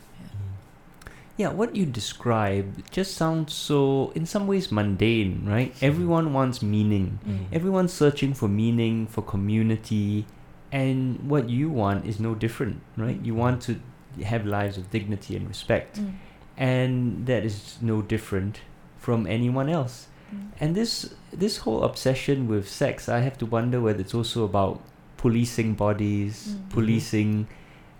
[1.37, 5.73] Yeah, what you describe just sounds so, in some ways, mundane, right?
[5.81, 7.17] Everyone wants meaning.
[7.27, 7.45] Mm.
[7.51, 10.25] Everyone's searching for meaning, for community,
[10.71, 13.19] and what you want is no different, right?
[13.23, 13.75] You want to
[14.23, 16.13] have lives of dignity and respect, Mm.
[16.57, 18.59] and that is no different
[18.97, 20.07] from anyone else.
[20.33, 20.51] Mm.
[20.59, 24.81] And this this whole obsession with sex, I have to wonder whether it's also about
[25.17, 26.69] policing bodies, Mm.
[26.69, 27.47] policing,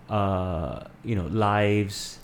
[0.09, 2.19] uh, you know, lives.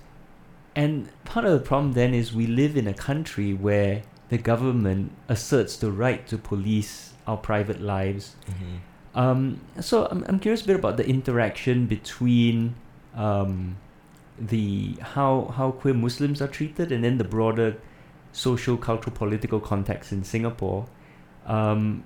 [0.76, 5.12] And part of the problem then is we live in a country where the government
[5.30, 8.36] asserts the right to police our private lives.
[8.50, 8.80] Mhm.
[9.18, 12.76] Um, so I'm, I'm curious a bit about the interaction between
[13.16, 13.78] um,
[14.38, 17.76] the how how queer Muslims are treated and then the broader
[18.32, 20.86] social, cultural, political context in Singapore.
[21.48, 22.04] Um,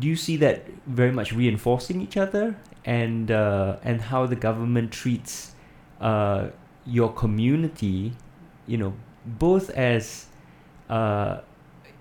[0.00, 4.90] do you see that very much reinforcing each other and uh, and how the government
[4.90, 5.54] treats
[6.00, 6.48] uh,
[6.84, 8.12] your community,
[8.66, 8.92] you know,
[9.24, 10.26] both as
[10.90, 11.38] uh,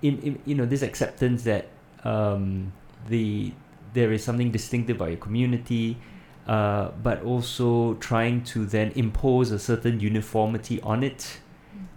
[0.01, 1.67] in, in you know this acceptance that
[2.03, 2.73] um,
[3.07, 3.53] the
[3.93, 5.97] there is something distinctive about your community,
[6.47, 11.39] uh, but also trying to then impose a certain uniformity on it.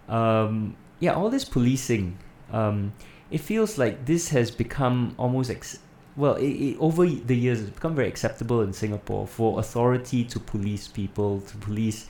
[0.07, 2.17] Um, yeah, all this policing.
[2.51, 2.93] Um,
[3.31, 5.79] it feels like this has become almost ex-
[6.15, 10.39] well it, it, over the years it's become very acceptable in Singapore for authority to
[10.39, 12.07] police people to police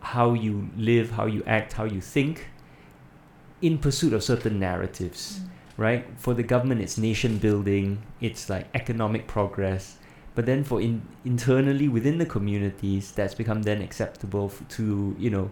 [0.00, 2.48] how you live how you act how you think
[3.60, 5.40] in pursuit of certain narratives
[5.86, 6.04] right?
[6.24, 7.86] For the government it's nation building
[8.20, 9.84] it's like economic progress.
[10.36, 15.30] But then for in, internally within the communities that's become then acceptable f- to you
[15.36, 15.46] know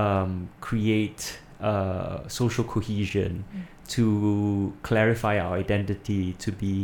[0.00, 3.62] um, create uh, social cohesion Mm.
[3.96, 6.74] to clarify our identity to be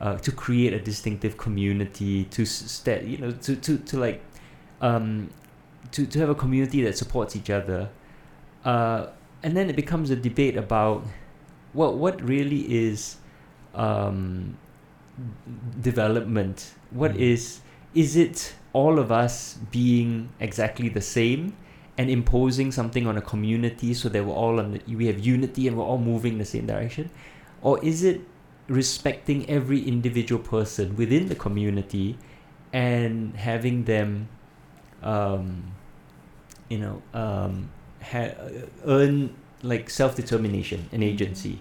[0.00, 4.20] uh, to create a distinctive community to s- sta- you know to, to, to like
[4.80, 5.30] um,
[5.94, 7.88] to, to have a community that supports each other.
[8.64, 9.06] Uh,
[9.42, 11.04] and then it becomes a debate about
[11.78, 13.16] what what really is
[13.74, 14.56] um,
[15.80, 17.32] development what Mm.
[17.32, 17.60] is
[17.94, 21.54] is it all of us being exactly the same
[21.98, 25.66] and imposing something on a community so that we're all on the, we have unity
[25.66, 27.08] and we're all moving in the same direction
[27.62, 28.20] or is it
[28.68, 32.18] respecting every individual person within the community
[32.72, 34.28] and having them
[35.02, 35.72] um,
[36.68, 37.70] you know um,
[38.02, 38.34] ha-
[38.84, 39.34] earn
[39.66, 41.06] like self-determination and Mhm.
[41.12, 41.58] agency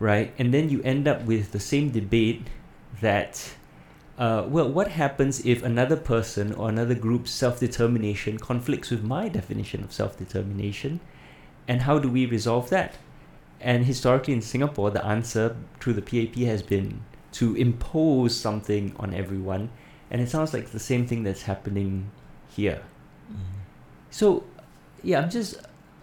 [0.00, 2.42] right and then you end up with the same debate
[3.00, 3.54] that
[4.18, 9.28] uh, well, what happens if another person or another group's self determination conflicts with my
[9.28, 11.00] definition of self determination?
[11.66, 12.98] And how do we resolve that?
[13.60, 17.00] And historically in Singapore, the answer through the PAP has been
[17.32, 19.70] to impose something on everyone.
[20.10, 22.10] And it sounds like the same thing that's happening
[22.54, 22.82] here.
[23.32, 23.36] Mhm.
[24.10, 24.44] So,
[25.02, 25.56] yeah, I'm just,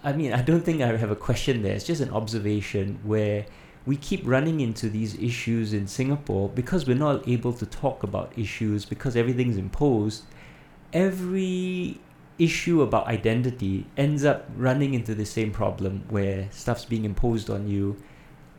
[0.03, 1.73] I mean, I don't think I have a question there.
[1.73, 3.45] It's just an observation where
[3.85, 8.31] we keep running into these issues in Singapore because we're not able to talk about
[8.38, 10.23] issues because everything's imposed.
[10.93, 11.99] Every
[12.38, 17.67] issue about identity ends up running into the same problem where stuff's being imposed on
[17.67, 17.97] you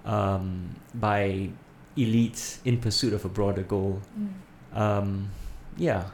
[0.05, 1.49] um, by
[1.97, 4.01] elites in pursuit of a broader goal.
[4.19, 4.79] Mm.
[4.79, 5.31] Um,
[5.77, 6.05] yeah.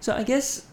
[0.00, 0.66] So I guess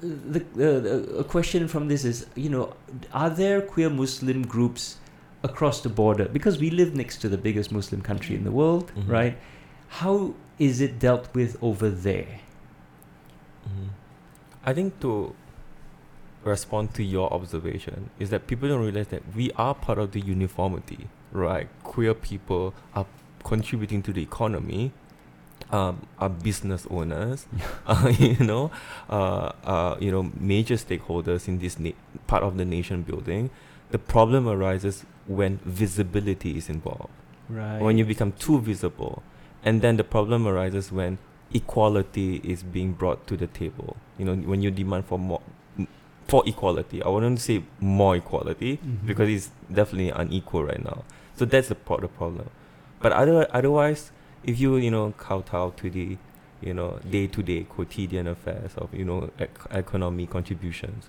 [0.00, 2.74] the, the, the a question from this is, you know,
[3.12, 4.96] are there queer Muslim groups
[5.42, 6.26] across the border?
[6.28, 9.08] Because we live next to the biggest Muslim country in the world, Mhm.
[9.08, 9.38] right?
[9.88, 12.40] How is it dealt with over there?
[13.66, 13.88] Mhm.
[14.64, 15.34] I think to
[16.44, 20.20] respond to your observation is that people don't realize that we are part of the
[20.20, 21.68] uniformity, right?
[21.82, 23.06] Queer people are
[23.44, 24.92] contributing to the economy,
[25.70, 27.46] um, are business owners,
[27.86, 28.70] uh, you know,
[29.10, 31.90] uh, uh, you know, major stakeholders in this na-
[32.26, 33.50] part of the nation building.
[33.90, 37.08] The problem arises when visibility is involved
[37.48, 37.78] Right.
[37.80, 39.22] when you become too visible
[39.64, 41.18] and then the problem arises when
[41.52, 45.40] equality is being brought to the table you know when you demand for more
[46.26, 47.02] for equality.
[47.02, 49.06] I wouldn't say more equality Mhm.
[49.06, 51.04] because it's definitely unequal right now.
[51.36, 52.48] So that's the, pro- the problem.
[53.00, 54.10] But other otherwise,
[54.44, 56.16] if you you know kowtow to the
[56.60, 61.08] you know day to day quotidian affairs of you know ec- economy contributions,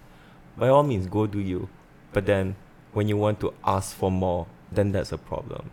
[0.58, 1.70] by all means go do you.
[2.14, 2.56] But then
[2.94, 5.72] when you want to ask for more, then that's a problem.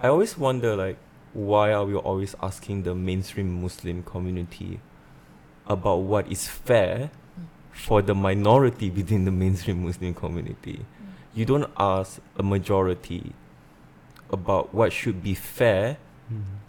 [0.00, 0.96] I always wonder like
[1.34, 4.80] why are we always asking the mainstream Muslim community
[5.66, 7.46] about what is fair Mm.
[7.72, 10.84] for the minority within the mainstream Muslim community?
[11.34, 13.32] You don't ask a majority
[14.30, 15.96] about what should be fair
[16.30, 16.60] Mhm.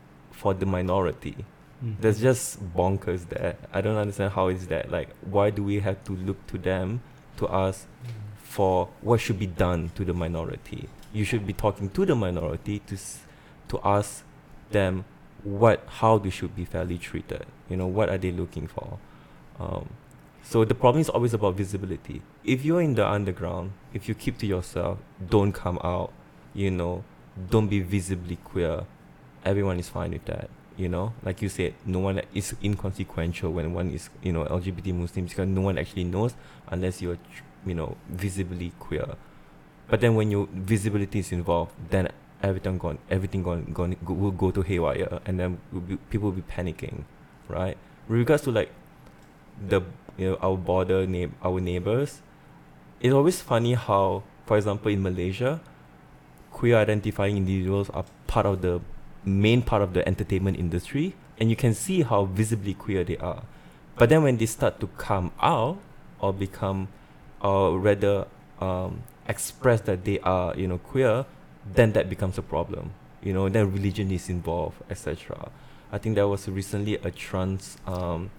[0.43, 1.35] For the minority.
[1.83, 1.95] Mhm.
[2.01, 3.55] There's just bonkers there.
[3.73, 4.91] I don't understand how is that.
[4.91, 7.01] Like, why do we have to look to them
[7.37, 7.87] to ask
[8.37, 10.87] for what should be done to the minority?
[11.13, 13.23] You should be talking to the minority to s-
[13.69, 14.23] to ask
[14.71, 15.05] them
[15.43, 17.45] what how they should be fairly treated.
[17.69, 18.97] You know, what are they looking for?
[19.59, 19.89] Um,
[20.41, 22.21] so the problem is always about visibility.
[22.43, 24.99] If you're in the underground, if you keep to yourself,
[25.35, 26.11] don't come out.
[26.53, 27.03] You know,
[27.49, 28.85] don't be visibly queer.
[29.45, 30.49] Everyone is fine with that.
[30.77, 34.93] You know, like you said, no one is inconsequential when one is you know LGBT
[34.93, 36.33] Muslims because no one actually knows
[36.67, 37.17] unless you're
[37.65, 39.15] you know visibly queer.
[39.87, 42.09] But then when your visibility is involved, then
[42.41, 46.29] everything gone, everything gone, gone go, will go to haywire, and then will be, people
[46.31, 47.03] will be panicking,
[47.47, 47.77] right?
[48.07, 48.71] With regards to like
[49.67, 49.81] the
[50.17, 52.21] you know our border neigh- our neighbors,
[53.01, 55.61] it's always funny how, for example, in Malaysia,
[56.51, 58.81] queer identifying individuals are part of the
[59.25, 63.43] main part of the entertainment industry, and you can see how visibly queer they are.
[63.97, 65.77] But then when they start to come out
[66.19, 66.87] or become,
[67.41, 68.27] or rather,
[68.59, 71.25] um, express that they are, you know, queer,
[71.73, 72.91] then that becomes a problem.
[73.21, 75.49] You know, then religion is involved, etc.
[75.91, 78.31] I think there was recently a trans um,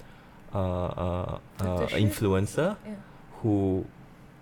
[0.55, 2.95] uh, uh, uh, influencer Yeah.
[3.43, 3.87] who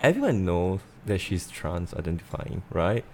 [0.01, 3.05] everyone knows that she's trans identifying, right?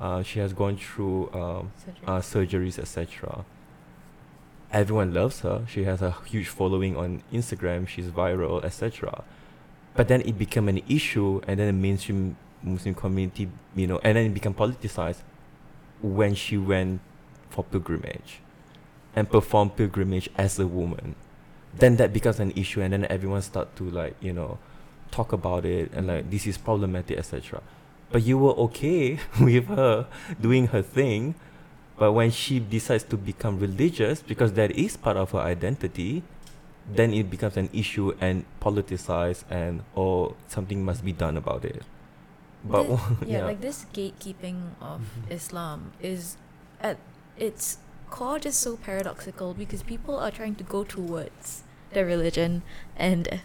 [0.00, 1.72] Uh, she has gone through um,
[2.06, 3.44] uh, surgeries, etc.
[4.72, 5.64] Everyone loves her.
[5.68, 7.88] She has a huge following on Instagram.
[7.88, 9.24] She's viral, etc.
[9.94, 14.16] But then it became an issue, and then the mainstream Muslim community, you know, and
[14.16, 15.22] then it became politicized
[16.02, 17.00] when she went
[17.48, 18.40] for pilgrimage
[19.14, 21.14] and performed pilgrimage as a woman.
[21.74, 24.58] Then that becomes an issue, and then everyone start to like, you know,
[25.10, 27.62] talk about it and like this is problematic, etc.
[28.10, 30.06] But you were okay with her
[30.40, 31.34] doing her thing,
[31.98, 36.22] but when she decides to become religious, because that is part of her identity,
[36.88, 41.82] then it becomes an issue and politicized, and or something must be done about it.
[42.64, 42.90] But Thi-
[43.26, 45.30] yeah, yeah, like this gatekeeping of Mhm.
[45.32, 46.36] Islam is
[46.80, 46.98] at
[47.36, 47.78] its
[48.10, 52.62] core just so paradoxical because people are trying to go towards their religion
[52.96, 53.40] and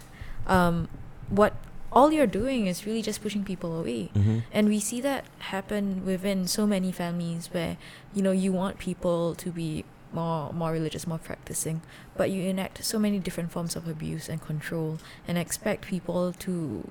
[0.46, 0.88] um,
[1.30, 1.54] what
[1.92, 4.10] all you're doing is really just pushing people away.
[4.16, 4.44] Mhm.
[4.54, 7.78] And we see that happen within so many families where,
[8.14, 11.82] you know, you want people to be more more religious, more practicing,
[12.18, 16.90] but you enact so many different forms of abuse and control and expect people to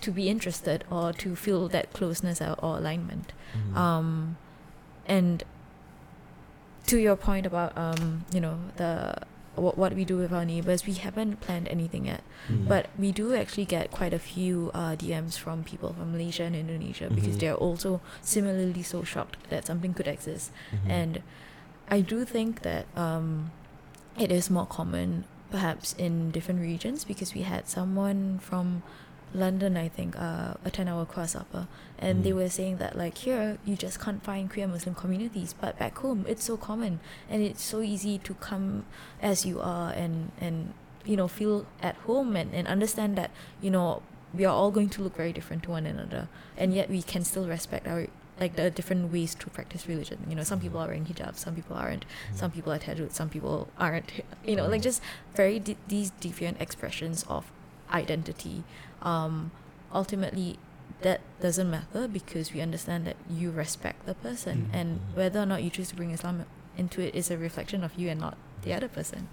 [0.00, 3.32] to be interested or to feel that closeness or, or alignment.
[3.54, 3.76] Mhm.
[3.76, 4.36] Um
[5.06, 5.44] and
[6.86, 9.14] to your point about um, you know, the
[9.54, 12.22] what, what we do with our neighbors, we haven't planned anything yet.
[12.48, 12.68] Mhm.
[12.68, 16.56] But we do actually get quite a few uh, DMs from people from Malaysia and
[16.56, 17.40] Indonesia because Mhm.
[17.40, 20.50] they're also similarly so shocked that something could exist.
[20.72, 20.90] Mhm.
[20.90, 21.22] And
[21.88, 23.50] I do think that um,
[24.18, 28.82] it is more common perhaps in different regions because we had someone from
[29.34, 31.66] London, I think, uh, attend our cross upper,
[31.98, 32.36] and they Mm.
[32.36, 36.24] were saying that like here you just can't find queer Muslim communities, but back home
[36.28, 38.84] it's so common and it's so easy to come
[39.22, 43.70] as you are and and you know feel at home and, and understand that you
[43.70, 44.02] know
[44.34, 47.24] we are all going to look very different to one another, and yet we can
[47.24, 48.06] still respect our
[48.40, 50.18] like the different ways to practice religion.
[50.28, 53.28] You know, some people are wearing hijab, some people aren't, some people are tattooed, some
[53.28, 54.10] people aren't.
[54.44, 55.00] You know, like just
[55.34, 57.44] very de- these deviant expressions of
[57.92, 58.64] identity.
[59.02, 59.50] Um,
[59.94, 60.58] ultimately,
[61.02, 64.74] that doesn't matter because we understand that you respect the person, Mhm.
[64.76, 65.16] and Mhm.
[65.16, 66.44] whether or not you choose to bring Islam
[66.78, 69.28] into it is a reflection of you and not the other person.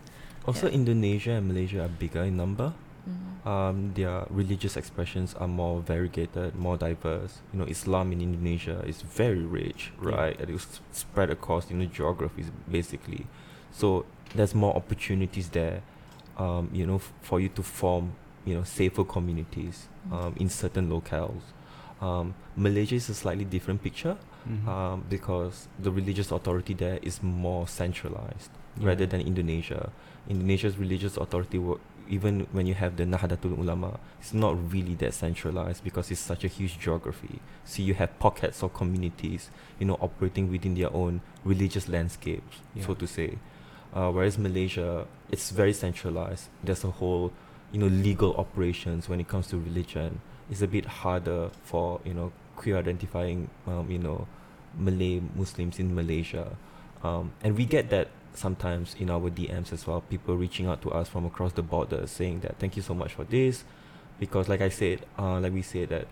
[0.48, 0.74] also yeah.
[0.82, 2.74] Indonesia and Malaysia are bigger in number.
[3.08, 3.48] Mhm.
[3.48, 7.40] um, their religious expressions are more variegated, more diverse.
[7.54, 10.10] You know, Islam in Indonesia is very rich, Yeah.
[10.16, 10.36] right?
[10.40, 13.26] And it's spread across you know geographies basically.
[13.72, 14.06] So
[14.36, 15.82] there's more opportunities there.
[16.38, 18.14] Um, you know, f- for you to form
[18.46, 20.14] you know safer communities Mm.
[20.14, 21.42] um, in certain locales.
[22.02, 24.16] Um, Malaysia is a slightly different picture
[24.48, 24.68] Mhm.
[24.68, 28.88] um, because the religious authority there is more centralized Yeah.
[28.88, 29.92] rather than Indonesia.
[30.30, 31.80] Indonesia's religious authority wo-
[32.10, 36.44] even when you have the Nahdlatul Ulama, it's not really that centralized because it's such
[36.44, 37.40] a huge geography.
[37.66, 42.96] So you have pockets of communities, you know, operating within their own religious landscapes, so
[42.96, 43.38] to say.
[43.94, 46.48] Uh, whereas Malaysia, it's very centralized.
[46.64, 47.32] There's a whole,
[47.72, 50.22] you know, legal operations when it comes to religion.
[50.50, 54.28] It's a bit harder for you know queer identifying, um, you know,
[54.78, 56.58] Malay Muslims in Malaysia,
[57.04, 60.02] um, and we get that sometimes in our DMs as well.
[60.02, 63.14] People reaching out to us from across the border saying that thank you so much
[63.14, 63.64] for this,
[64.20, 66.08] because like I said, uh, like we said that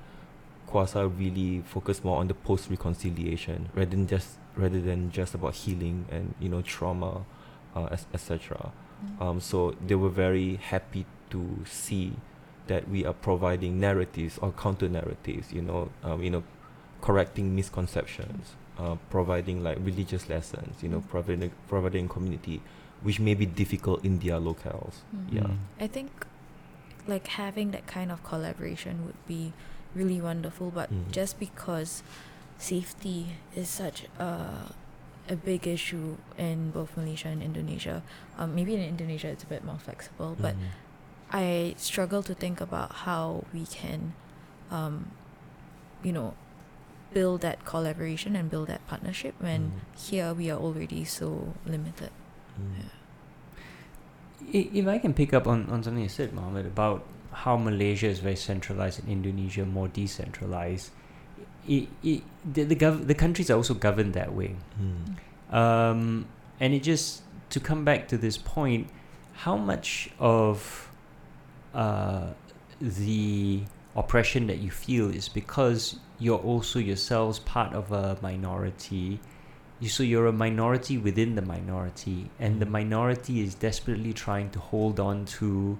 [0.70, 5.54] QASA really focus more on the post reconciliation rather than just rather than just about
[5.54, 7.26] healing and you know trauma,
[7.76, 8.72] uh, etc.
[9.06, 9.22] Mm.
[9.22, 12.14] Um, so they were very happy to see
[12.68, 15.52] that we are providing narratives or counter narratives.
[15.54, 16.44] You know, um, you know,
[17.02, 20.84] correcting misconceptions, uh, providing like religious lessons.
[20.84, 21.08] You know, Mm.
[21.10, 22.62] providing providing community,
[23.02, 25.04] which may be difficult in their locales.
[25.16, 25.32] Mm.
[25.32, 25.52] Yeah.
[25.80, 26.12] I think
[27.08, 29.54] like having that kind of collaboration would be
[29.96, 31.12] really wonderful, but Mm.
[31.12, 32.04] just because
[32.58, 34.74] safety is such a
[35.30, 38.02] a big issue in both Malaysia and Indonesia.
[38.40, 40.72] Um, maybe in Indonesia it's a bit more flexible, but Mhm.
[41.32, 44.14] I struggle to think about how we can,
[44.72, 45.12] um,
[46.04, 46.34] you know,
[47.14, 50.00] build that collaboration and build that partnership when Mm.
[50.10, 52.12] here we are already so limited.
[52.60, 52.92] Mm.
[54.54, 58.08] I- If I can pick up on, on something you said, Mohammed, about how Malaysia
[58.08, 60.92] is very centralized and Indonesia more decentralized,
[61.68, 64.56] it, it, the, the, gov- the countries are also governed that way.
[64.80, 65.54] Mm.
[65.54, 66.26] Um,
[66.60, 68.88] and it just, to come back to this point,
[69.44, 70.87] how much of
[71.78, 72.28] uh,
[72.82, 73.62] the
[73.96, 79.20] oppression that you feel is because you're also yourselves part of a minority.
[79.80, 82.72] You, so you're a minority within the minority, and the Mm.
[82.80, 85.78] minority is desperately trying to hold on to.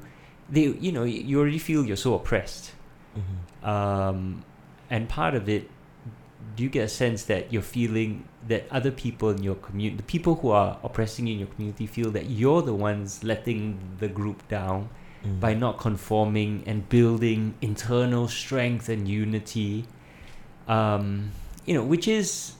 [0.56, 2.66] They, you know, you already feel you're so oppressed,
[3.18, 3.68] Mhm.
[3.68, 4.44] um,
[4.90, 5.64] and part of it,
[6.56, 10.04] do you get a sense that you're feeling that other people in your community, the
[10.16, 14.08] people who are oppressing you in your community, feel that you're the ones letting the
[14.08, 14.90] group down
[15.26, 15.40] Mm.
[15.40, 19.86] by not conforming and building internal strength and unity,
[20.68, 21.32] um,
[21.66, 22.54] you know, which is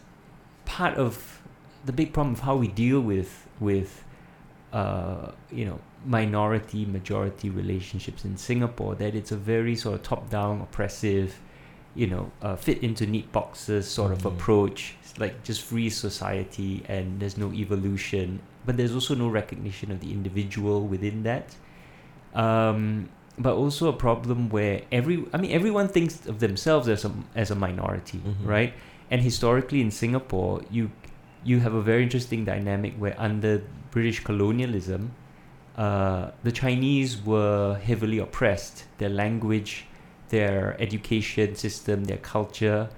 [0.66, 1.40] part of
[1.86, 4.04] the big problem of how we deal with with
[4.74, 8.96] uh, you know minority majority relationships in Singapore.
[8.96, 11.40] That it's a very sort of top down oppressive,
[11.96, 14.34] you know, uh, fit into neat boxes sort of Mhm.
[14.34, 14.96] approach.
[15.04, 20.00] It's like just free society and there's no evolution, but there's also no recognition of
[20.00, 21.56] the individual within that
[22.44, 23.10] um,
[23.40, 27.52] but also a problem where every I mean everyone thinks of themselves as a as
[27.52, 28.48] a minority, Mhm.
[28.56, 28.74] right?
[29.12, 30.84] And historically in Singapore, you
[31.50, 33.62] you have a very interesting dynamic where under
[33.92, 35.02] British colonialism,
[35.78, 38.86] uh, the Chinese were heavily oppressed.
[38.98, 39.86] Their language,
[40.30, 42.90] their education system, their culture,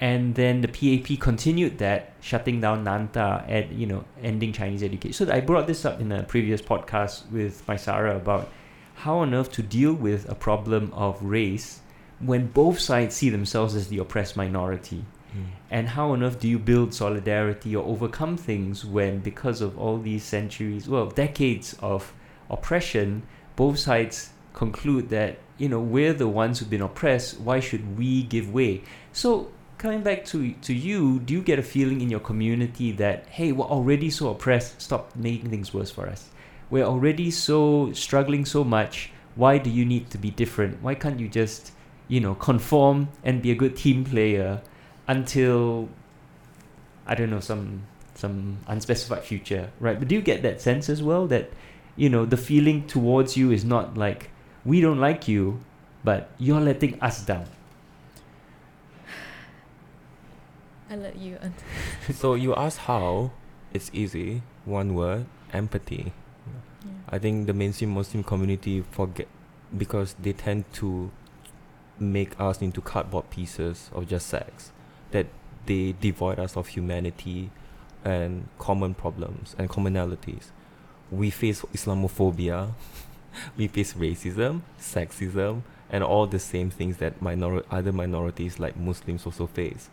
[0.00, 5.26] and then the PAP continued that, shutting down Nantah and you know ending Chinese education.
[5.26, 8.50] So I brought this up in a previous podcast with my Sarah about
[8.94, 11.80] how on earth to deal with a problem of race
[12.20, 15.04] when both sides see themselves as the oppressed minority.
[15.36, 15.44] Mm.
[15.70, 19.98] And how on earth do you build solidarity or overcome things when, because of all
[19.98, 22.12] these centuries, well, decades of
[22.48, 23.24] oppression,
[23.56, 28.22] both sides conclude that, you know, we're the ones who've been oppressed, why should we
[28.22, 28.82] give way?
[29.12, 29.50] So,
[29.84, 33.52] coming back to, to you, do you get a feeling in your community that, hey,
[33.52, 36.30] we're already so oppressed, stop making things worse for us?
[36.70, 40.82] We're already so struggling so much, why do you need to be different?
[40.82, 41.72] Why can't you just,
[42.08, 44.62] you know, conform and be a good team player?
[45.06, 45.88] until
[47.06, 49.98] I don't know some some unspecified future, right?
[49.98, 51.50] But do you get that sense as well that
[51.96, 54.30] you know the feeling towards you is not like
[54.64, 55.60] we don't like you,
[56.02, 57.46] but you're letting us down.
[60.94, 61.38] I let you.
[62.14, 63.32] So you ask how?
[63.72, 64.42] It's easy.
[64.64, 66.12] One word: empathy.
[67.08, 69.26] I think the mainstream Muslim community forget
[69.76, 71.10] because they tend to
[71.98, 74.70] make us into cardboard pieces of just sex
[75.10, 75.26] that
[75.66, 77.50] they devoid us of humanity
[78.04, 80.52] and common problems and commonalities.
[81.10, 82.70] We face Islamophobia,
[83.56, 89.26] we face racism, sexism, and all the same things that minor- other minorities like Muslims
[89.26, 89.90] also face.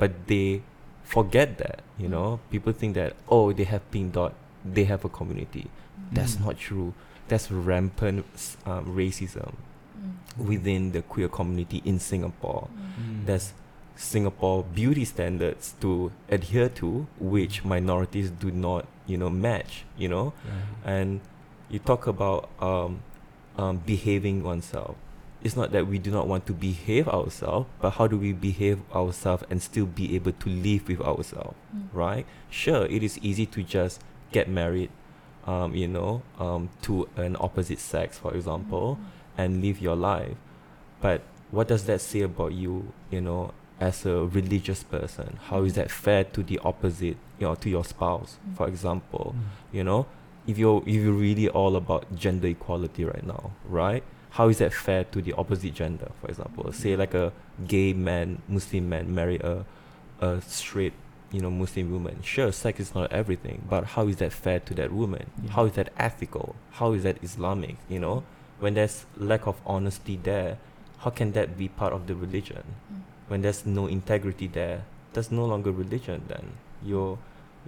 [0.00, 0.62] But they
[1.04, 2.14] forget that, you Mm.
[2.16, 2.28] know.
[2.50, 4.32] People think that, oh, they have pink dot,
[4.64, 5.68] they have a community.
[6.10, 6.46] That's Mm.
[6.46, 6.94] not true.
[7.28, 8.24] That's rampant
[8.66, 10.46] um, racism Mm.
[10.50, 12.68] within the queer community in Singapore.
[12.98, 13.26] Mm.
[13.26, 13.52] There's
[13.96, 19.84] Singapore beauty standards to adhere to, which minorities do not, you know, match.
[19.98, 20.32] You know,
[20.84, 21.20] and
[21.68, 23.00] you talk about um,
[23.58, 24.96] um, behaving oneself.
[25.42, 28.78] It's not that we do not want to behave ourselves, but how do we behave
[28.94, 31.84] ourselves and still be able to live with ourselves, Mm.
[31.94, 32.26] right?
[32.50, 34.00] Sure, it is easy to just
[34.32, 34.90] get married,
[35.46, 38.98] um, you know, um, to an opposite sex, for example,
[39.38, 40.36] and live your life.
[41.00, 45.38] But what does that say about you, you know, as a religious person?
[45.48, 48.56] How is that fair to the opposite, you know, to your spouse, Mm.
[48.58, 49.34] for example?
[49.72, 50.04] You know,
[50.46, 54.02] if you're if you're really all about gender equality right now, right?
[54.30, 56.72] How is that fair to the opposite gender, for example?
[56.72, 57.32] Say like a
[57.66, 59.64] gay man, Muslim man marry a
[60.20, 60.92] a straight,
[61.32, 62.22] you know, Muslim woman.
[62.22, 65.30] Sure, sex is not everything, but how is that fair to that woman?
[65.42, 65.52] Yeah.
[65.52, 66.54] How is that ethical?
[66.72, 67.76] How is that Islamic?
[67.88, 68.24] You know,
[68.58, 70.58] when there's lack of honesty there,
[70.98, 72.62] how can that be part of the religion?
[72.92, 73.00] Mm.
[73.28, 76.22] When there's no integrity there, that's no longer religion.
[76.28, 76.52] Then
[76.84, 77.18] you're,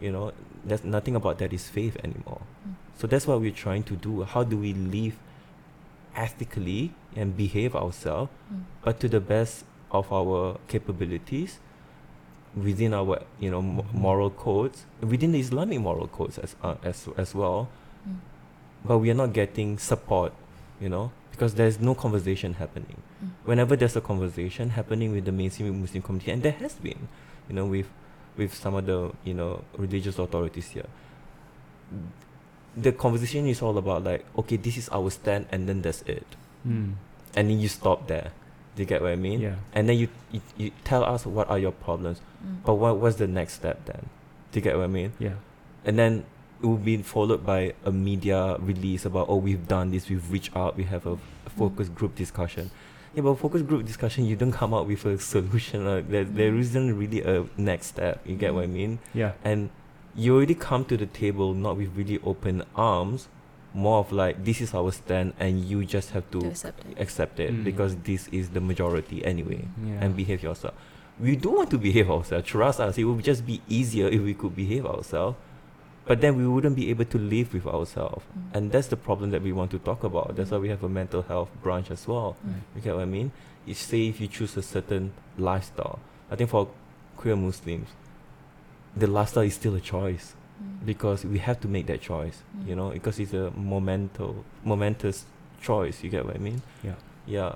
[0.00, 0.32] you know,
[0.64, 2.42] there's nothing about that is faith anymore.
[2.68, 2.74] Mm.
[2.98, 4.22] So that's what we're trying to do.
[4.24, 5.16] How do we live
[6.14, 8.64] ethically and behave ourselves, Mm.
[8.84, 11.58] but to the best of our capabilities
[12.56, 13.94] within our you know Mhm.
[13.94, 17.68] moral codes within the Islamic moral codes as uh, as as well
[18.06, 18.16] Mm.
[18.84, 20.32] but we are not getting support
[20.80, 23.30] you know because there's no conversation happening Mm.
[23.44, 27.08] whenever there's a conversation happening with the mainstream Muslim community and there has been
[27.48, 27.88] you know with
[28.36, 30.88] with some of the you know religious authorities here
[32.76, 36.26] the conversation is all about like okay this is our stand and then that's it
[36.66, 36.94] Mm.
[37.34, 38.30] and then you stop there
[38.76, 39.56] do you get what I mean Yeah.
[39.74, 42.62] and then you, you you tell us what are your problems Mm.
[42.64, 44.06] but what what's the next step then
[44.52, 45.34] do you get what I mean Yeah.
[45.84, 46.24] and then
[46.62, 50.54] it will be followed by a media release about oh we've done this we've reached
[50.56, 51.14] out we have a,
[51.46, 52.70] a focus group discussion
[53.14, 56.52] yeah but focus group discussion you don't come up with a solution like there, there
[56.52, 56.60] Mm.
[56.60, 58.72] isn't really a next step you get what I Mm.
[58.72, 59.32] mean Yeah.
[59.44, 59.68] and
[60.14, 63.28] you already come to the table not with really open arms
[63.74, 67.00] more of like this is our stand and you just have to To accept it.
[67.00, 67.64] accept it Mm.
[67.64, 70.02] because this is the majority anyway Yeah.
[70.04, 70.74] and behave yourself
[71.20, 74.34] we do want to behave ourselves trust us it would just be easier if we
[74.34, 75.36] could behave ourselves
[76.04, 78.56] but then we wouldn't be able to live with ourselves Mm.
[78.56, 80.88] and that's the problem that we want to talk about that's why we have a
[80.88, 82.60] mental health branch as well Mm.
[82.76, 83.32] you get what I mean?
[83.66, 86.00] It's say if you choose a certain lifestyle.
[86.30, 86.68] I think for
[87.16, 87.88] queer Muslims,
[88.96, 90.86] the lifestyle is still a choice Mm.
[90.86, 92.42] because we have to make that choice.
[92.66, 92.76] You Mm.
[92.76, 95.24] know, because it's a momental, momentous
[95.60, 96.02] choice.
[96.04, 96.62] You get what I mean?
[96.84, 96.94] Yeah.
[97.26, 97.54] Yeah.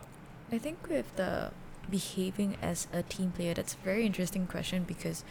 [0.51, 1.51] I think with the
[1.91, 5.25] behaving as a team player, that's a very interesting question because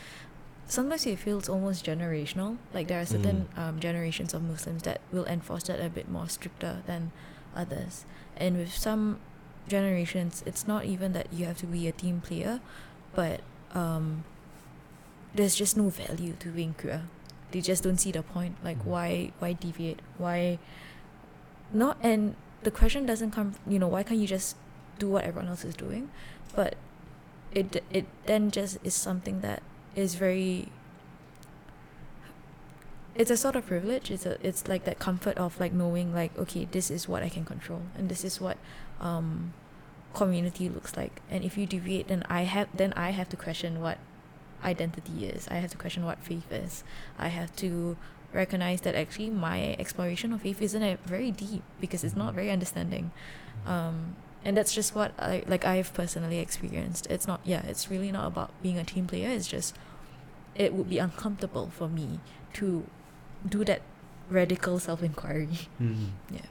[0.68, 2.58] sometimes it feels almost generational.
[2.74, 6.28] Like there are certain um, generations of Muslims that will enforce that a bit more
[6.30, 7.12] stricter than
[7.56, 8.06] others.
[8.38, 9.20] And with some
[9.68, 12.60] generations, it's not even that you have to be a team player,
[13.14, 13.42] but
[13.74, 14.24] um,
[15.36, 17.04] there's just no value to being queer.
[17.52, 18.56] They just don't see the point.
[18.64, 18.86] Like Mhm.
[18.86, 20.00] why why deviate?
[20.18, 20.60] Why
[21.72, 21.98] not?
[22.02, 23.56] And the question doesn't come.
[23.68, 24.56] You know why can't you just
[25.00, 26.10] do what everyone else is doing?
[26.56, 26.76] But
[27.52, 29.62] it it then just is something that
[29.96, 30.72] is very.
[33.16, 34.12] It's a sort of privilege.
[34.12, 37.30] It's a it's like that comfort of like knowing like okay this is what I
[37.30, 38.58] can control and this is what
[39.00, 39.54] um
[40.14, 43.82] community looks like and if you deviate then I have then I have to question
[43.82, 43.98] what
[44.66, 45.48] identity is.
[45.50, 46.84] I have to question what faith is.
[47.20, 47.96] I have to
[48.34, 52.52] recognize that actually my exploration of faith isn't a- very deep because it's not very
[52.52, 53.12] understanding.
[53.66, 57.08] Um, and that's just what I like I've personally experienced.
[57.10, 59.30] It's not yeah, it's really not about being a team player.
[59.30, 59.76] It's just
[60.56, 62.20] it would be uncomfortable for me
[62.54, 62.84] to
[63.48, 63.82] do that
[64.30, 65.70] radical self inquiry.
[65.82, 66.10] Mhm.
[66.32, 66.50] Yeah.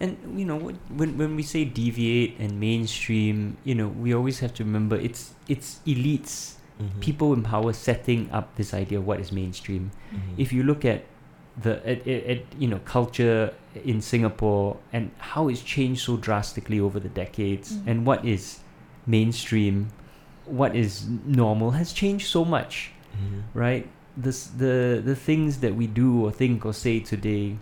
[0.00, 0.56] And you know
[0.88, 5.34] when when we say deviate and mainstream, you know we always have to remember it's
[5.46, 7.00] it's elites, Mhm.
[7.00, 9.90] people in power setting up this idea of what is mainstream.
[10.12, 10.18] Mhm.
[10.38, 11.04] If you look at
[11.62, 13.52] the at, at, at you know culture
[13.84, 17.86] in Singapore and how it's changed so drastically over the decades, Mm.
[17.90, 18.60] and what is
[19.06, 19.88] mainstream,
[20.46, 23.42] what is normal has changed so much Mhm.
[23.54, 23.86] right?
[24.16, 27.56] This the the things that we do or think or say today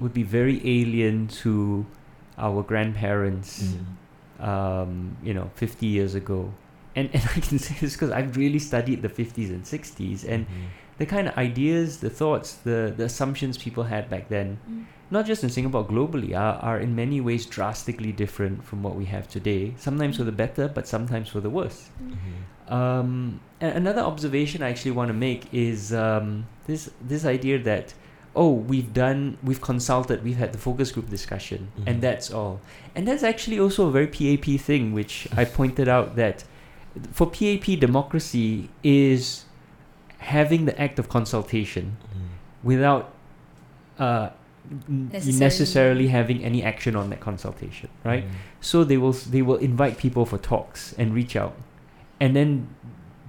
[0.00, 1.86] would be very alien to
[2.36, 4.44] our grandparents, Mhm.
[4.44, 6.50] um, you know, 50 years ago.
[6.96, 10.46] And, and I can say this because I've really studied the 50s and 60s and
[10.46, 10.50] Mhm.
[10.98, 14.84] the kind of ideas, the thoughts, the, the assumptions people had back then, Mm.
[15.10, 19.06] not just in Singapore, globally, are, are in many ways drastically different from what we
[19.06, 19.74] have today.
[19.76, 21.90] Sometimes for the better, but sometimes for the worse.
[22.00, 22.72] Mhm.
[22.72, 27.92] Um, another observation I actually want to make is um, this this idea that
[28.34, 31.84] oh we've done we've consulted we've had the focus group discussion Mhm.
[31.88, 32.60] and that's all
[32.96, 36.44] and that's actually also a very PAP thing which I pointed out that
[37.12, 39.44] for PAP democracy is
[40.18, 42.28] having the act of consultation Mhm.
[42.62, 43.10] without
[43.98, 44.30] uh,
[44.88, 45.38] Necessarily.
[45.40, 48.24] necessarily having any action on that consultation, right?
[48.24, 48.30] Mm.
[48.60, 51.54] So they will they will invite people for talks and reach out,
[52.18, 52.68] and then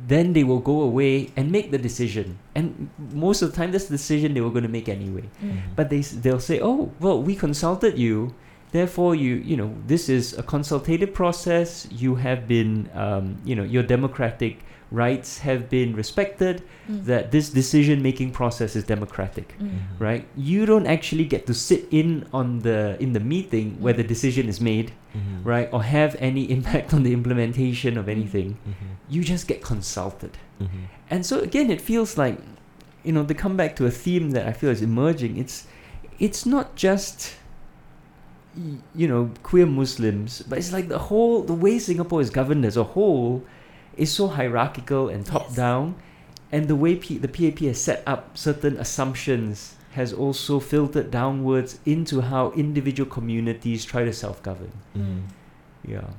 [0.07, 2.37] then they will go away and make the decision.
[2.55, 5.27] And most of the time, that's the decision they were going to make anyway.
[5.43, 5.75] Mm.
[5.75, 8.33] But they they'll say, oh well, we consulted you,
[8.77, 11.69] therefore you you know this is a consultative process.
[12.03, 12.71] You have been
[13.03, 14.55] um, you know your democratic
[15.03, 16.55] rights have been respected.
[16.61, 17.05] Mm.
[17.09, 19.69] That this decision making process is democratic Mm.
[20.07, 22.09] right you don't actually get to sit in
[22.39, 25.37] on the in the meeting where the decision is made Mhm.
[25.53, 28.89] right or have any impact on the implementation of anything Mhm.
[29.13, 30.81] you just get consulted Mhm.
[31.13, 32.37] and so again it feels like
[33.07, 35.57] you know to come back to a theme that i feel is emerging it's
[36.27, 37.29] it's not just y-
[38.95, 42.77] you know queer muslims but it's like the whole the way singapore is governed as
[42.77, 43.43] a whole
[43.97, 45.55] is so hierarchical and top Yes.
[45.55, 45.95] down
[46.51, 51.79] and the way P- the PAP has set up certain assumptions has also filtered downwards
[51.85, 55.21] into how individual communities try to self-govern Mhm.
[55.87, 56.09] yeah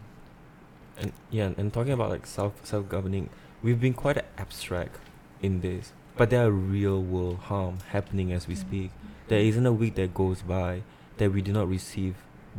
[0.99, 3.29] And yeah, and talking about like self self governing,
[3.63, 4.97] we've been quite abstract
[5.43, 8.61] in this, but there are real world harm happening as we Mm.
[8.67, 8.91] speak.
[9.29, 10.81] There isn't a week that goes by
[11.19, 12.15] that we do not receive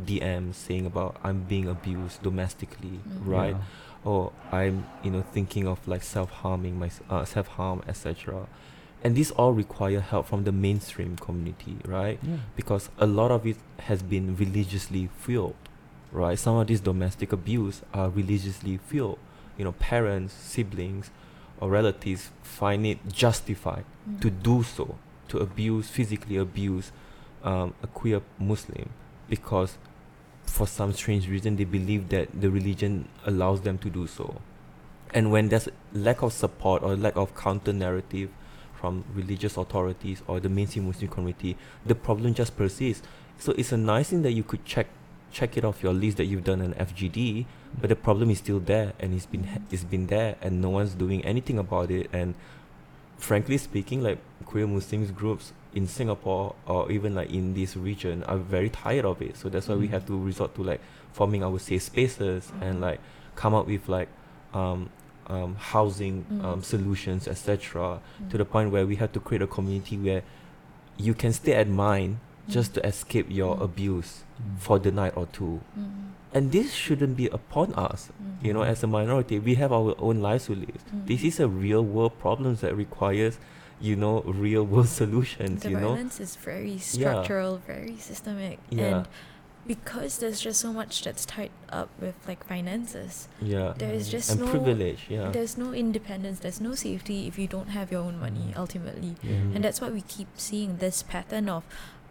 [0.06, 3.26] DMs saying about I'm being abused domestically, Mm.
[3.26, 3.56] right?
[3.56, 3.62] Yeah.
[4.10, 8.46] Or I'm you know thinking of like self harming, my uh, self harm, etc.
[9.04, 12.18] And these all require help from the mainstream community, right?
[12.22, 15.54] yeah because a lot of it has been religiously fueled
[16.10, 19.18] right some of this domestic abuse are religiously fueled
[19.58, 21.10] you know parents siblings
[21.60, 24.20] or relatives find it justified Mm.
[24.22, 24.96] to do so
[25.28, 26.90] to abuse physically abuse
[27.44, 28.88] um, a queer muslim
[29.28, 29.76] because
[30.48, 34.40] for some strange reason they believe that the religion allows them to do so.
[35.14, 38.30] And when there's lack of support or lack of counter narrative
[38.74, 43.06] from religious authorities or the mainstream muslim community the problem just persists.
[43.38, 44.86] So it's a nice thing that you could check
[45.30, 47.44] check it off your list that you've done an fgd
[47.78, 50.94] but the problem is still there and it's been it's been there and no one's
[50.94, 52.08] doing anything about it.
[52.12, 52.34] And
[53.18, 58.38] frankly speaking like queer muslims groups in singapore or even like in this region are
[58.38, 59.90] very tired of it so that's why we Mm.
[59.90, 60.80] have to resort to like
[61.12, 63.00] forming our safe spaces and like
[63.36, 64.08] come up with like
[64.54, 64.88] um,
[65.26, 66.44] um, housing Mm.
[66.44, 68.30] um, solutions etc Mm.
[68.30, 70.22] to the point where we have to create a community where
[70.96, 73.62] you can stay at mine just to escape your Mm.
[73.62, 74.58] abuse Mm.
[74.58, 76.12] for the night or two Mm.
[76.32, 78.44] And this shouldn't be upon us Mm.
[78.46, 81.28] you know as a minority we have our own lives to live this Mm.
[81.28, 83.38] is a real world problem that requires
[83.80, 88.84] you know real world solutions the you know violence is very structural, very systemic, Yeah.
[88.86, 89.08] and
[89.66, 94.10] because there's just so much that's tied up with like finances, yeah there is Mhm.
[94.10, 97.92] just and no privilege yeah there's no independence, there's no safety if you don't have
[97.92, 98.56] your own money Mhm.
[98.58, 99.14] ultimately,
[99.54, 101.62] and that's why we keep seeing this pattern of,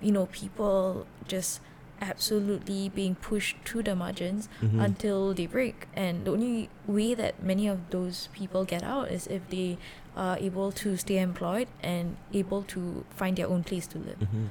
[0.02, 1.60] you know, people just
[2.02, 4.84] absolutely being pushed to the margins Mhm.
[4.84, 5.88] until they break.
[5.96, 9.78] And the only way that many of those people get out is if they
[10.16, 14.18] are able to stay employed and able to find their own place to live.
[14.20, 14.50] Mhm.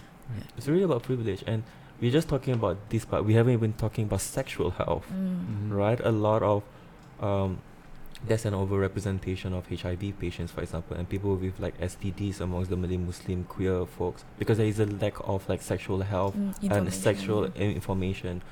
[0.58, 1.62] it's really about privilege and
[2.00, 5.70] we're just talking about this part we haven't even talking about sexual health Mm.
[5.70, 5.76] Mhm.
[5.76, 6.00] right?
[6.02, 6.62] A lot of
[7.22, 7.58] um,
[8.26, 12.76] there's an overrepresentation of HIV patients, for example, and people with like STDs amongst the
[12.76, 16.92] Malay Muslim queer folks because there is a lack of like sexual health Mm, and
[16.92, 18.42] sexual information.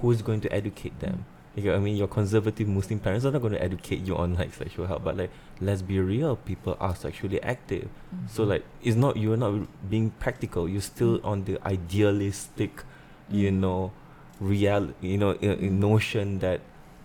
[0.00, 1.24] Who is going to educate them?
[1.56, 1.96] You get what I mean?
[1.96, 5.16] Your conservative Muslim parents are not going to educate you on like sexual health, but
[5.16, 7.88] like let's be real, people are sexually active.
[8.14, 8.30] Mm.
[8.30, 10.68] So like it's not you're not being practical.
[10.68, 11.24] You're still Mm.
[11.24, 12.84] on the idealistic,
[13.30, 13.54] you Mm.
[13.60, 13.92] know,
[14.40, 15.72] real you know uh, Mm.
[15.72, 16.60] notion that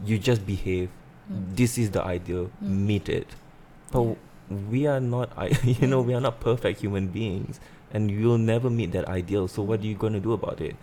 [0.05, 1.02] you just behave Mm.
[1.29, 2.69] This is the ideal Mm.
[2.89, 3.27] meet it
[3.91, 4.17] but
[4.71, 5.31] we are not
[5.63, 7.59] you know we are not perfect human beings
[7.93, 9.47] and you'll never meet that ideal.
[9.47, 10.75] So what are you going to do about it?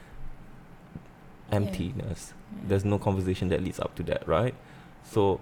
[1.51, 2.33] Emptiness.
[2.33, 2.69] Yeah.
[2.69, 4.55] there's no conversation that leads up to that right?
[5.05, 5.41] So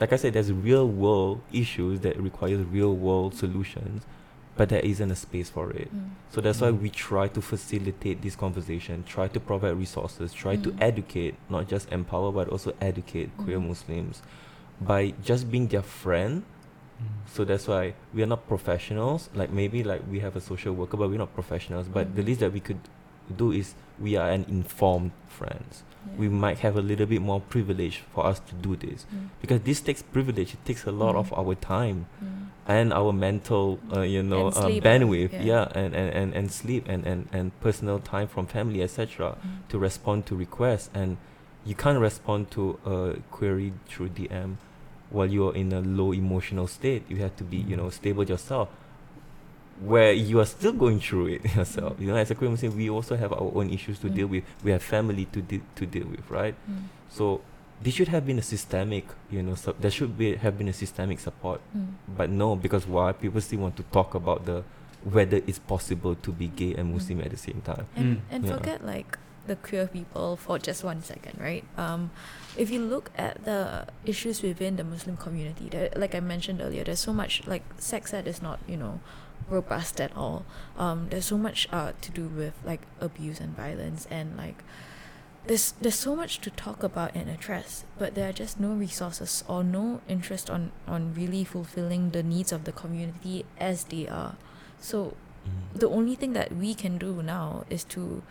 [0.00, 4.04] like i said there's real world issues that requires real world solutions
[4.58, 6.10] but there isn't a space for it Mm.
[6.32, 6.80] so that's why Mm.
[6.82, 10.82] we try to facilitate this conversation, try to provide resources, try to Mm.
[10.90, 13.68] educate, not just empower, but also educate queer Mm.
[13.68, 14.22] Muslims
[14.80, 16.42] by just being their friend.
[16.42, 17.06] Mm.
[17.34, 19.30] So that's why we are not professionals.
[19.34, 21.86] Like maybe like we have a social worker, but we're not professionals.
[21.88, 22.26] But the Mm.
[22.26, 22.80] least that we could
[23.36, 25.82] do is we are an informed friends.
[26.06, 26.18] Yeah.
[26.22, 29.28] We might have a little bit more privilege for us to do this Mm.
[29.40, 30.54] because this takes privilege.
[30.54, 31.18] It takes a lot Mm.
[31.20, 32.37] of our time Mm.
[32.68, 35.42] And our mental uh, you know uh, bandwidth yeah.
[35.42, 39.68] yeah, and, and, and, and sleep and, and, and personal time from family etc Mm.
[39.70, 41.16] to respond to requests and
[41.64, 44.56] you can't respond to a query through dm
[45.10, 47.78] while you're in a low emotional state you have to be you Mm.
[47.84, 48.68] know stable yourself
[49.80, 51.94] where you are still going through it yourself.
[52.00, 54.14] You know, as a queer Muslim, we also have our own issues to Mm.
[54.16, 54.44] deal with.
[54.64, 56.56] We have family to de- to deal with, right?
[56.68, 56.88] Mm.
[57.08, 57.40] So
[57.82, 60.72] this should have been a systemic, you know, so there should be have been a
[60.72, 61.60] systemic support.
[61.76, 61.94] Mm.
[62.16, 63.12] But no, because why?
[63.12, 64.64] People still want to talk about the
[65.04, 67.86] whether it's possible to be gay and Muslim at the same time.
[67.94, 68.20] And, Mm.
[68.30, 68.56] and Yeah.
[68.56, 69.16] forget like
[69.46, 71.64] the queer people for just one second, right?
[71.78, 72.10] Um,
[72.56, 76.84] if you look at the issues within the Muslim community, there, like I mentioned earlier,
[76.84, 79.00] there's so much like sex ed is not you know
[79.48, 80.44] robust at all.
[80.76, 84.62] Um, there's so much uh, to do with like abuse and violence and like
[85.48, 89.42] there's there's so much to talk about and address, but there are just no resources
[89.48, 94.36] or no interest on on really fulfilling the needs of the community as they are.
[94.80, 95.14] So
[95.48, 95.80] Mm.
[95.80, 98.22] the only thing that we can do now is to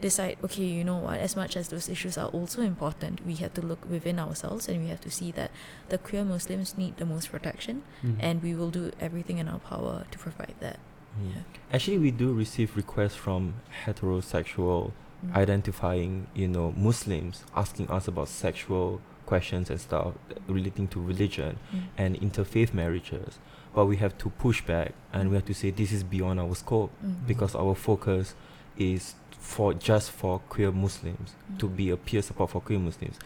[0.00, 3.54] decide okay you know what as much as those issues are also important we have
[3.54, 5.50] to look within ourselves and we have to see that
[5.88, 8.16] the queer muslims need the most protection Mm.
[8.20, 10.78] and we will do everything in our power to provide that
[11.16, 11.32] Mm.
[11.32, 11.42] yeah.
[11.72, 13.54] Actually, we do receive requests from
[13.86, 14.92] heterosexual
[15.26, 15.36] Mm.
[15.36, 20.14] identifying, you know, Muslims asking us about sexual questions and stuff
[20.46, 21.82] relating to religion Mm.
[21.98, 23.38] and interfaith marriages.
[23.74, 26.54] But we have to push back and we have to say this is beyond our
[26.54, 27.26] scope Mm.
[27.26, 28.34] because our focus
[28.78, 31.76] is for just for queer Muslims to Mm.
[31.76, 33.18] be a peer support for queer Muslims.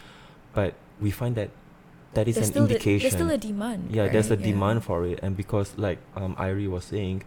[0.53, 1.49] But we find that
[2.13, 2.99] that is there's an still the- indication.
[3.01, 4.35] there's still a demand yeah, there's a?
[4.35, 4.45] Yeah.
[4.51, 7.23] demand for it, and because like um Irie was saying,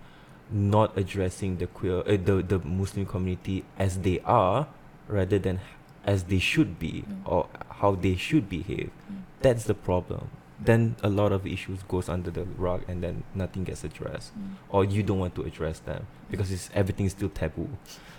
[0.51, 4.67] not addressing the queer uh, the the Muslim community as they are,
[5.09, 5.61] rather than
[6.05, 7.23] as they should be Mm.
[7.33, 7.49] or
[7.81, 8.91] how they should behave.
[9.11, 9.23] Mm.
[9.41, 10.29] That's the problem.
[10.61, 14.55] Then a lot of issues goes under the rug, and then nothing gets addressed, Mm.
[14.69, 17.69] or you don't want to address them because it's everything's still taboo,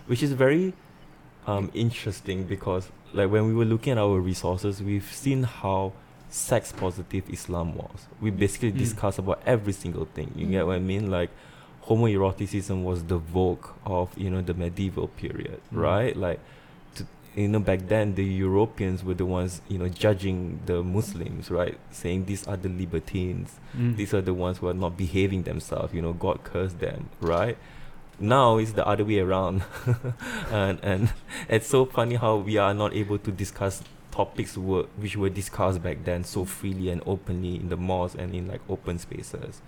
[0.08, 0.74] which is very
[1.48, 5.94] um interesting because like when we were looking at our resources, we've seen how
[6.30, 8.08] sex positive Islam was.
[8.20, 8.78] We basically Mm.
[8.80, 10.32] discussed about every single thing.
[10.36, 10.68] You get Mm.
[10.68, 11.12] what I mean?
[11.12, 11.30] Like
[11.88, 15.82] homoeroticism was the vogue of you know the medieval period, Mm.
[15.82, 16.16] right?
[16.16, 16.40] Like
[16.96, 17.06] to,
[17.36, 21.78] you know back then the Europeans were the ones you know judging the Muslims, right?
[21.92, 23.96] Saying these are the libertines, Mm.
[23.98, 25.94] these are the ones who are not behaving themselves.
[25.94, 27.58] You know, God cursed them, right?
[28.20, 29.64] Now it's the other way around,
[30.52, 31.14] and and
[31.50, 35.84] it's so funny how we are not able to discuss topics were which were discussed
[35.84, 39.62] back then so freely and openly in the mosque and in like open spaces.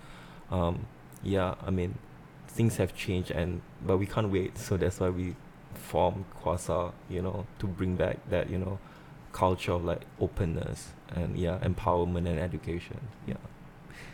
[0.50, 0.86] Um,
[1.22, 1.96] yeah, I mean,
[2.48, 4.58] things have changed, and but we can't wait.
[4.58, 5.34] So that's why we
[5.74, 8.78] formed QASA, you know, to bring back that you know
[9.32, 12.98] culture of like openness and yeah, empowerment and education.
[13.26, 13.34] Yeah.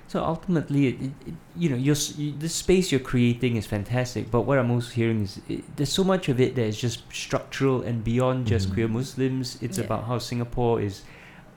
[0.06, 3.66] So ultimately, it, it, it- you know, your s- y- the space you're creating is
[3.66, 4.30] fantastic.
[4.30, 7.10] But what I'm also hearing is it, there's so much of it that is just
[7.12, 8.74] structural and beyond just Mhm.
[8.74, 9.56] queer Muslims.
[9.62, 9.84] It's Yeah.
[9.84, 11.02] about how Singapore is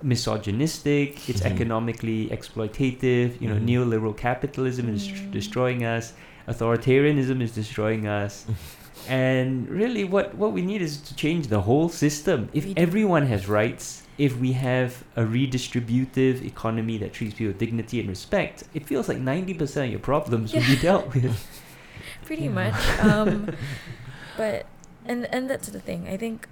[0.01, 1.29] misogynistic.
[1.29, 1.51] It's Mhm.
[1.53, 3.41] economically exploitative.
[3.41, 3.67] You know, Mhm.
[3.69, 5.31] neoliberal capitalism is tr- Mm.
[5.31, 6.13] destroying us.
[6.47, 8.45] Authoritarianism is destroying us.
[9.07, 12.49] and really, what what we need is to change the whole system.
[12.53, 17.99] If everyone has rights, if we have a redistributive economy that treats people with dignity
[17.99, 21.47] and respect, it feels like ninety percent of your problems will be dealt with.
[22.25, 23.49] pretty much um
[24.35, 24.65] but
[25.05, 26.45] and and that's the thing i think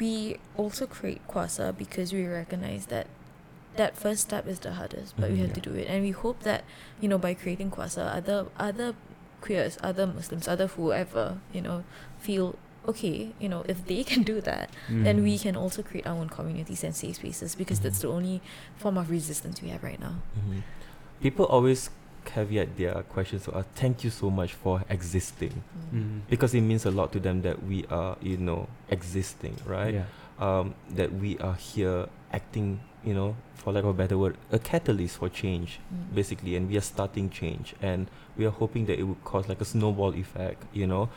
[0.00, 3.06] we also create QASA because we recognize that
[3.80, 5.42] that first step is the hardest but we Mhm.
[5.44, 6.60] have to do it and we hope that
[7.00, 8.88] you know by creating QASA other other
[9.40, 11.84] queers other muslims other whoever you know
[12.18, 12.46] feel
[12.92, 14.66] okay you know if they can do that
[15.06, 15.42] then we Mm.
[15.46, 18.06] can also create our own communities and safe spaces because that's Mhm.
[18.06, 18.36] the only
[18.82, 20.62] form of resistance we have right now Mhm.
[21.20, 21.90] People always
[22.24, 23.64] caveat their questions to us.
[23.74, 25.62] Thank you so much for existing
[25.94, 26.20] Mm.
[26.30, 29.94] because it means a lot to them that we are, you know, existing, right?
[29.94, 30.06] Yeah.
[30.38, 32.78] um, that we are here acting,
[33.08, 36.14] you know, for lack of a better word, a catalyst for change, Mm.
[36.14, 38.06] basically, and we are starting change, and
[38.36, 40.62] we are hoping that it will cause like a snowball effect.
[40.74, 41.08] You know,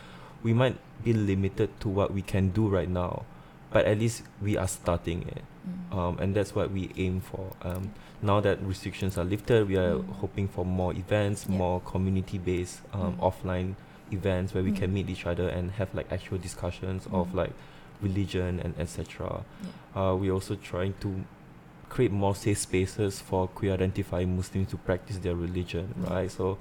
[0.42, 3.26] we might be limited to what we can do right now,
[3.74, 5.98] but at least we are starting it, Mm.
[5.98, 7.52] um, and that's what we aim for.
[7.62, 10.10] Um, now that restrictions are lifted, we are Mm.
[10.22, 11.58] hoping for more events, Yeah.
[11.58, 13.20] more community-based um, Mm.
[13.20, 13.76] offline
[14.12, 14.94] events where we can Mm.
[14.94, 17.36] meet each other and have like actual discussions of Mm.
[17.36, 17.54] like
[18.02, 19.44] religion and etc.
[19.96, 20.12] Yeah.
[20.12, 21.10] Uh, we're also trying to
[21.92, 26.14] create more safe spaces for queer identifying Muslims to practice their religion, Yeah.
[26.14, 26.32] right?
[26.32, 26.58] So,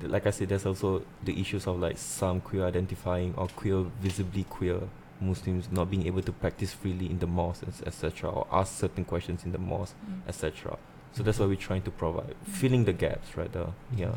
[0.00, 3.84] th- like I said, there's also the issues of like some queer identifying or queer,
[4.00, 4.80] visibly queer
[5.20, 9.44] Muslims not being able to practice freely in the mosque, etc., or ask certain questions
[9.44, 10.28] in the mosque, Mm.
[10.28, 10.78] etc.
[11.12, 12.46] So that's what we're trying to provide, Mm.
[12.60, 13.52] filling the gaps, right?
[13.52, 13.72] there.
[13.96, 14.14] yeah.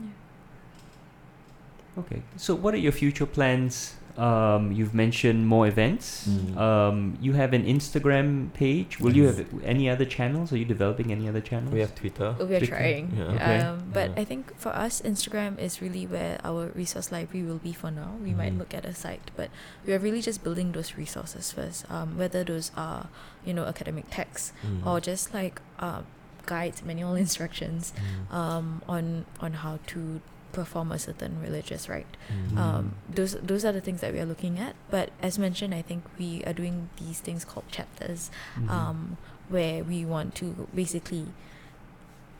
[0.00, 2.02] Yeah.
[2.02, 2.22] Okay.
[2.36, 6.26] So, what are your future plans Um, you've mentioned more events.
[6.28, 6.56] Mm.
[6.58, 8.98] Um, you have an Instagram page.
[8.98, 10.52] Will you have any other channels?
[10.52, 11.72] Are you developing any other channels?
[11.72, 12.34] We have Twitter.
[12.38, 12.66] We are Twitter.
[12.66, 13.12] trying.
[13.16, 13.24] Yeah.
[13.34, 13.58] Okay.
[13.60, 14.20] Um, but Yeah.
[14.22, 18.10] I think for us, Instagram is really where our resource library will be for now.
[18.22, 18.58] We might Mhm.
[18.58, 19.50] look at a site, but
[19.86, 21.88] we are really just building those resources first.
[21.90, 23.06] Um, whether those are,
[23.46, 24.84] you know, academic texts Mm.
[24.84, 26.02] or just like uh,
[26.46, 28.34] guides, manual instructions Mm.
[28.34, 30.20] um, on on how to
[30.58, 32.14] perform a certain religious rite.
[32.32, 32.56] Mm.
[32.62, 32.84] Um,
[33.18, 34.74] those those are the things that we are looking at.
[34.90, 38.68] But as mentioned, I think we are doing these things called chapters, Mhm.
[38.78, 38.98] um,
[39.54, 41.26] where we want to basically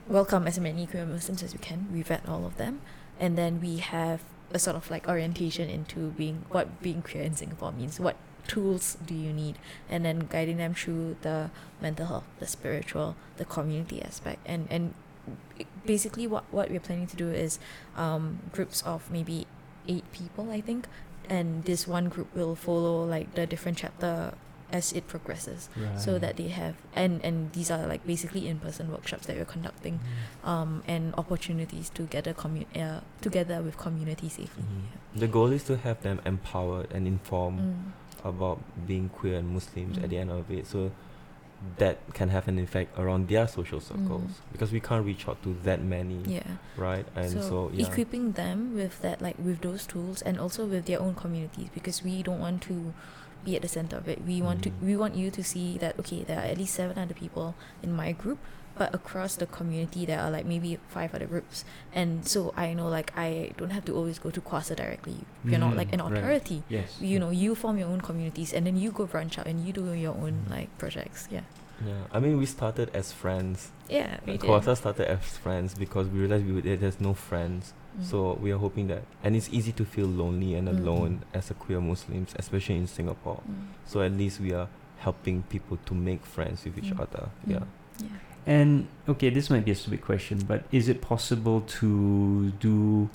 [0.09, 1.87] welcome as many queer Muslims as we can.
[1.93, 2.81] We vet all of them,
[3.21, 4.21] and then we have
[4.53, 8.01] a sort of like orientation into being what being queer in Singapore means.
[8.01, 8.17] What
[8.47, 9.57] tools do you need,
[9.91, 11.51] and then guiding them through the
[11.83, 14.95] mental health, the spiritual, the community aspect, and and
[15.87, 17.59] basically what what we're planning to do is
[17.97, 19.47] um, groups of maybe
[19.87, 20.87] eight people, I think,
[21.29, 24.33] and this one group will follow like the different chapter
[24.71, 29.25] as it progresses so that they have and and these are like basically in-person workshops
[29.27, 29.99] that we're conducting
[30.45, 34.85] um and opportunities to gather commu- uh, together with community safely Mhm.
[35.21, 38.29] The goal is to have them empowered and informed Mm.
[38.29, 40.21] about being queer and Muslims at the Mm.
[40.21, 40.67] end of it.
[40.67, 40.93] So
[41.79, 43.89] that can have an effect around their social Mm.
[43.91, 46.43] circles because we can't reach out to that many, yeah
[46.77, 47.05] right?
[47.17, 47.87] And so, so, yeah.
[47.87, 52.05] equipping them with that like with those tools and also with their own communities because
[52.05, 52.95] we don't want to
[53.45, 54.83] be at the center of it we want to Mm.
[54.87, 57.93] we want you to see that okay there are at least seven other people in
[57.93, 58.39] my group
[58.79, 62.89] but across the community there are like maybe five other groups and so i know
[62.89, 66.11] like i don't have to always go to QASA directly you're not like an Mm,
[66.11, 66.19] right.
[66.19, 66.97] authority Yes.
[67.01, 69.73] you know you form your own communities and then you go branch out and you
[69.73, 70.51] do your own Mm.
[70.51, 71.43] like projects yeah
[71.87, 73.71] yeah, I mean, we started as friends.
[73.89, 74.41] yeah we did.
[74.51, 77.73] QASA started as friends because we realized we would, there's no friends.
[77.97, 78.05] Mm.
[78.05, 80.75] So we are hoping that, and it's easy to feel lonely and Mm.
[80.77, 83.41] alone as a queer Muslims, especially in Singapore.
[83.49, 83.69] Mm.
[83.87, 84.67] So at least we are
[84.99, 86.99] helping people to make friends with each Mm.
[87.01, 87.29] other.
[87.47, 87.53] Mm.
[87.53, 87.65] Yeah.
[88.03, 88.09] yeah
[88.49, 93.11] And okay, this might be a stupid question, but is it possible to do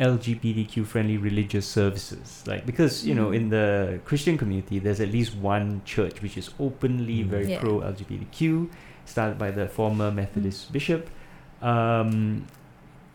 [0.00, 2.42] LGBTQ friendly religious services?
[2.46, 3.36] Like because you know Mm.
[3.38, 7.30] in the Christian community, there's at least one church which is openly Mm.
[7.30, 7.60] very Yeah.
[7.62, 8.68] pro LGBTQ,
[9.06, 11.06] started by the former Methodist bishop.
[11.62, 12.46] Um,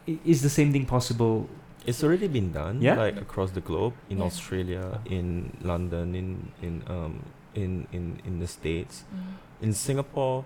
[0.07, 1.49] is the same thing possible?
[1.85, 2.95] It's already been done, Yeah?
[2.95, 4.23] like across the globe, in Yeah.
[4.31, 6.27] Australia, in London, in
[6.63, 7.23] in um
[7.53, 9.03] in in in the states.
[9.11, 9.65] Mm.
[9.67, 10.45] In Singapore,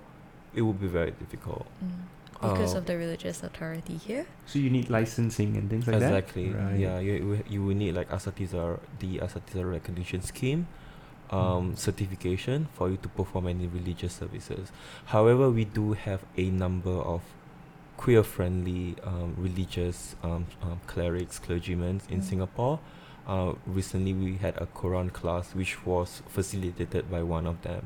[0.58, 1.66] it would be very difficult.
[1.84, 2.04] Mm.
[2.42, 6.14] because Uh, of the religious authority here So you need licensing and things like that.
[6.14, 6.48] exactly.
[6.54, 6.78] Right.
[6.86, 10.62] Yeah, you you- you will need like asatizah the Asatizah recognition scheme,
[11.34, 11.78] um, Mm.
[11.88, 14.70] certification for you to perform any religious services.
[15.16, 17.22] However, we do have a number of
[17.98, 22.24] queer-friendly um, religious um, um, clerics, clergymen in Mm.
[22.30, 22.80] Singapore.
[23.28, 27.84] Uh, recently, we had a Quran class which was facilitated by one of them.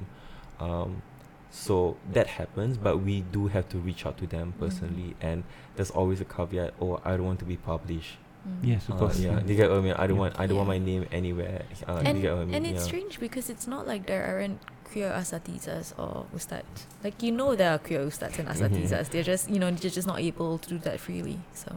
[1.51, 4.59] So that happens, but we do have to reach out to them Mm.
[4.59, 5.43] personally, and
[5.75, 6.73] there's always a caveat.
[6.79, 8.17] Oh, I don't want to be published.
[8.47, 8.63] Mm.
[8.63, 9.19] Yes, of Uh, course.
[9.19, 9.93] yeah, you get what I mean.
[9.93, 10.21] I don't Yeah.
[10.31, 10.39] want.
[10.39, 11.63] I don't want my name anywhere.
[11.87, 12.55] Uh, and, you get what I mean.
[12.55, 12.87] and it's yeah.
[12.87, 16.87] strange because it's not like there aren't queer asatizas or ustads.
[17.03, 19.09] Like you know there are queer ustads and asatizas.
[19.11, 21.39] They're just you know they're just not able to do that freely.
[21.53, 21.75] So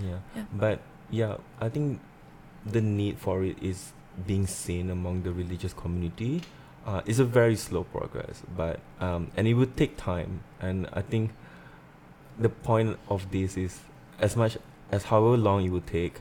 [0.00, 0.22] Yeah.
[0.36, 0.44] Yeah.
[0.54, 0.78] But
[1.10, 1.98] yeah, I think
[2.64, 3.92] the need for it is
[4.26, 6.42] being seen among the religious community.
[6.88, 10.40] Uh, it's a very slow progress, but um, and it would take time.
[10.58, 11.32] And I think
[12.38, 13.80] the point of this is
[14.18, 14.56] as much
[14.90, 16.14] as however long it will take,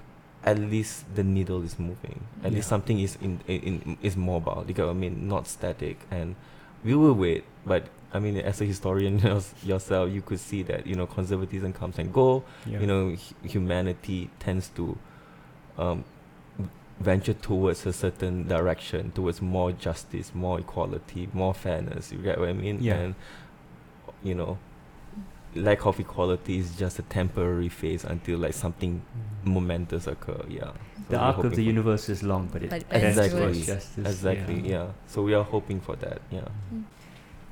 [0.44, 2.20] at least the needle is moving.
[2.44, 4.66] At least something is in, in, in is mobile.
[4.68, 5.28] You I mean?
[5.30, 6.00] Not static.
[6.12, 6.36] And
[6.84, 7.46] we will wait.
[7.66, 9.20] But I mean, as a historian
[9.64, 12.82] yourself, you could see that you know conservatism comes and go Yeah.
[12.82, 14.98] you know hu- humanity tends to
[15.78, 16.04] um,
[17.00, 22.50] venture towards a certain direction towards more justice more equality more fairness you get what
[22.50, 22.96] i mean Yeah.
[22.96, 23.16] and
[24.24, 24.58] you know
[25.56, 29.02] lack of equality is just a temporary phase until like something
[29.44, 30.72] momentous occur yeah
[31.08, 33.54] So the arc of the universe is long, but it But tends Exactly.
[33.62, 33.98] justice.
[33.98, 34.88] exactly yeah.
[35.08, 36.48] so we are hoping for that yeah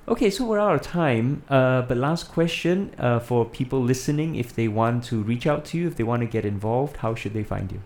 [0.08, 1.41] Okay, so we're out of time.
[1.50, 5.80] Uh, but last question uh, for people listening: if they want to reach out to
[5.80, 7.80] you, if they want to get involved, how should they find you?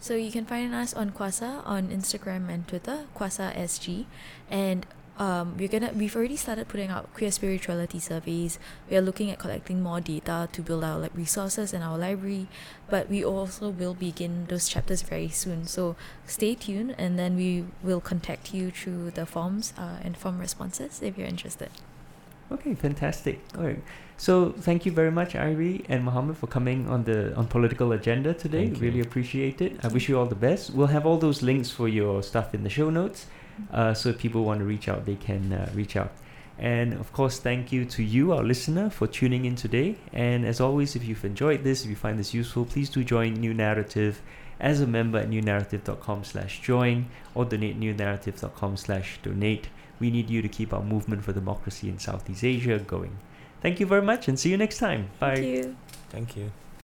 [0.00, 4.04] So you can find us on QASA on Instagram and Twitter QASA SG,
[4.50, 4.86] and
[5.18, 8.58] um, we're gonna we've already started putting out queer spirituality surveys.
[8.90, 12.48] We are looking at collecting more data to build our like resources in our library,
[12.90, 15.66] but we also will begin those chapters very soon.
[15.66, 20.38] So stay tuned, and then we will contact you through the forms uh, and form
[20.38, 21.70] responses if you're interested.
[22.52, 23.40] Okay, fantastic.
[23.56, 23.82] All right.
[24.18, 28.32] So thank you very much, Irie and Mohammed, for coming on the on political agenda
[28.32, 28.64] today.
[28.64, 28.88] Thank you.
[28.88, 29.84] really appreciate it.
[29.84, 30.70] I wish you all the best.
[30.70, 33.26] We'll have all those links for your stuff in the show notes.
[33.72, 36.12] Uh, so if people want to reach out, they can uh, reach out.
[36.58, 39.96] And of course, thank you to you, our listener, for tuning in today.
[40.12, 43.34] And as always, if you've enjoyed this, if you find this useful, please do join
[43.34, 44.16] New Naratif
[44.58, 49.68] as a member at newnaratif.com slash join or donate newnaratif.com slash donate.
[50.00, 53.18] We need you to keep our movement for democracy in Southeast Asia going.
[53.62, 55.08] Thank you very much and see you next time.
[55.18, 55.36] Bye.
[55.36, 55.76] Thank you.
[56.10, 56.52] Thank you.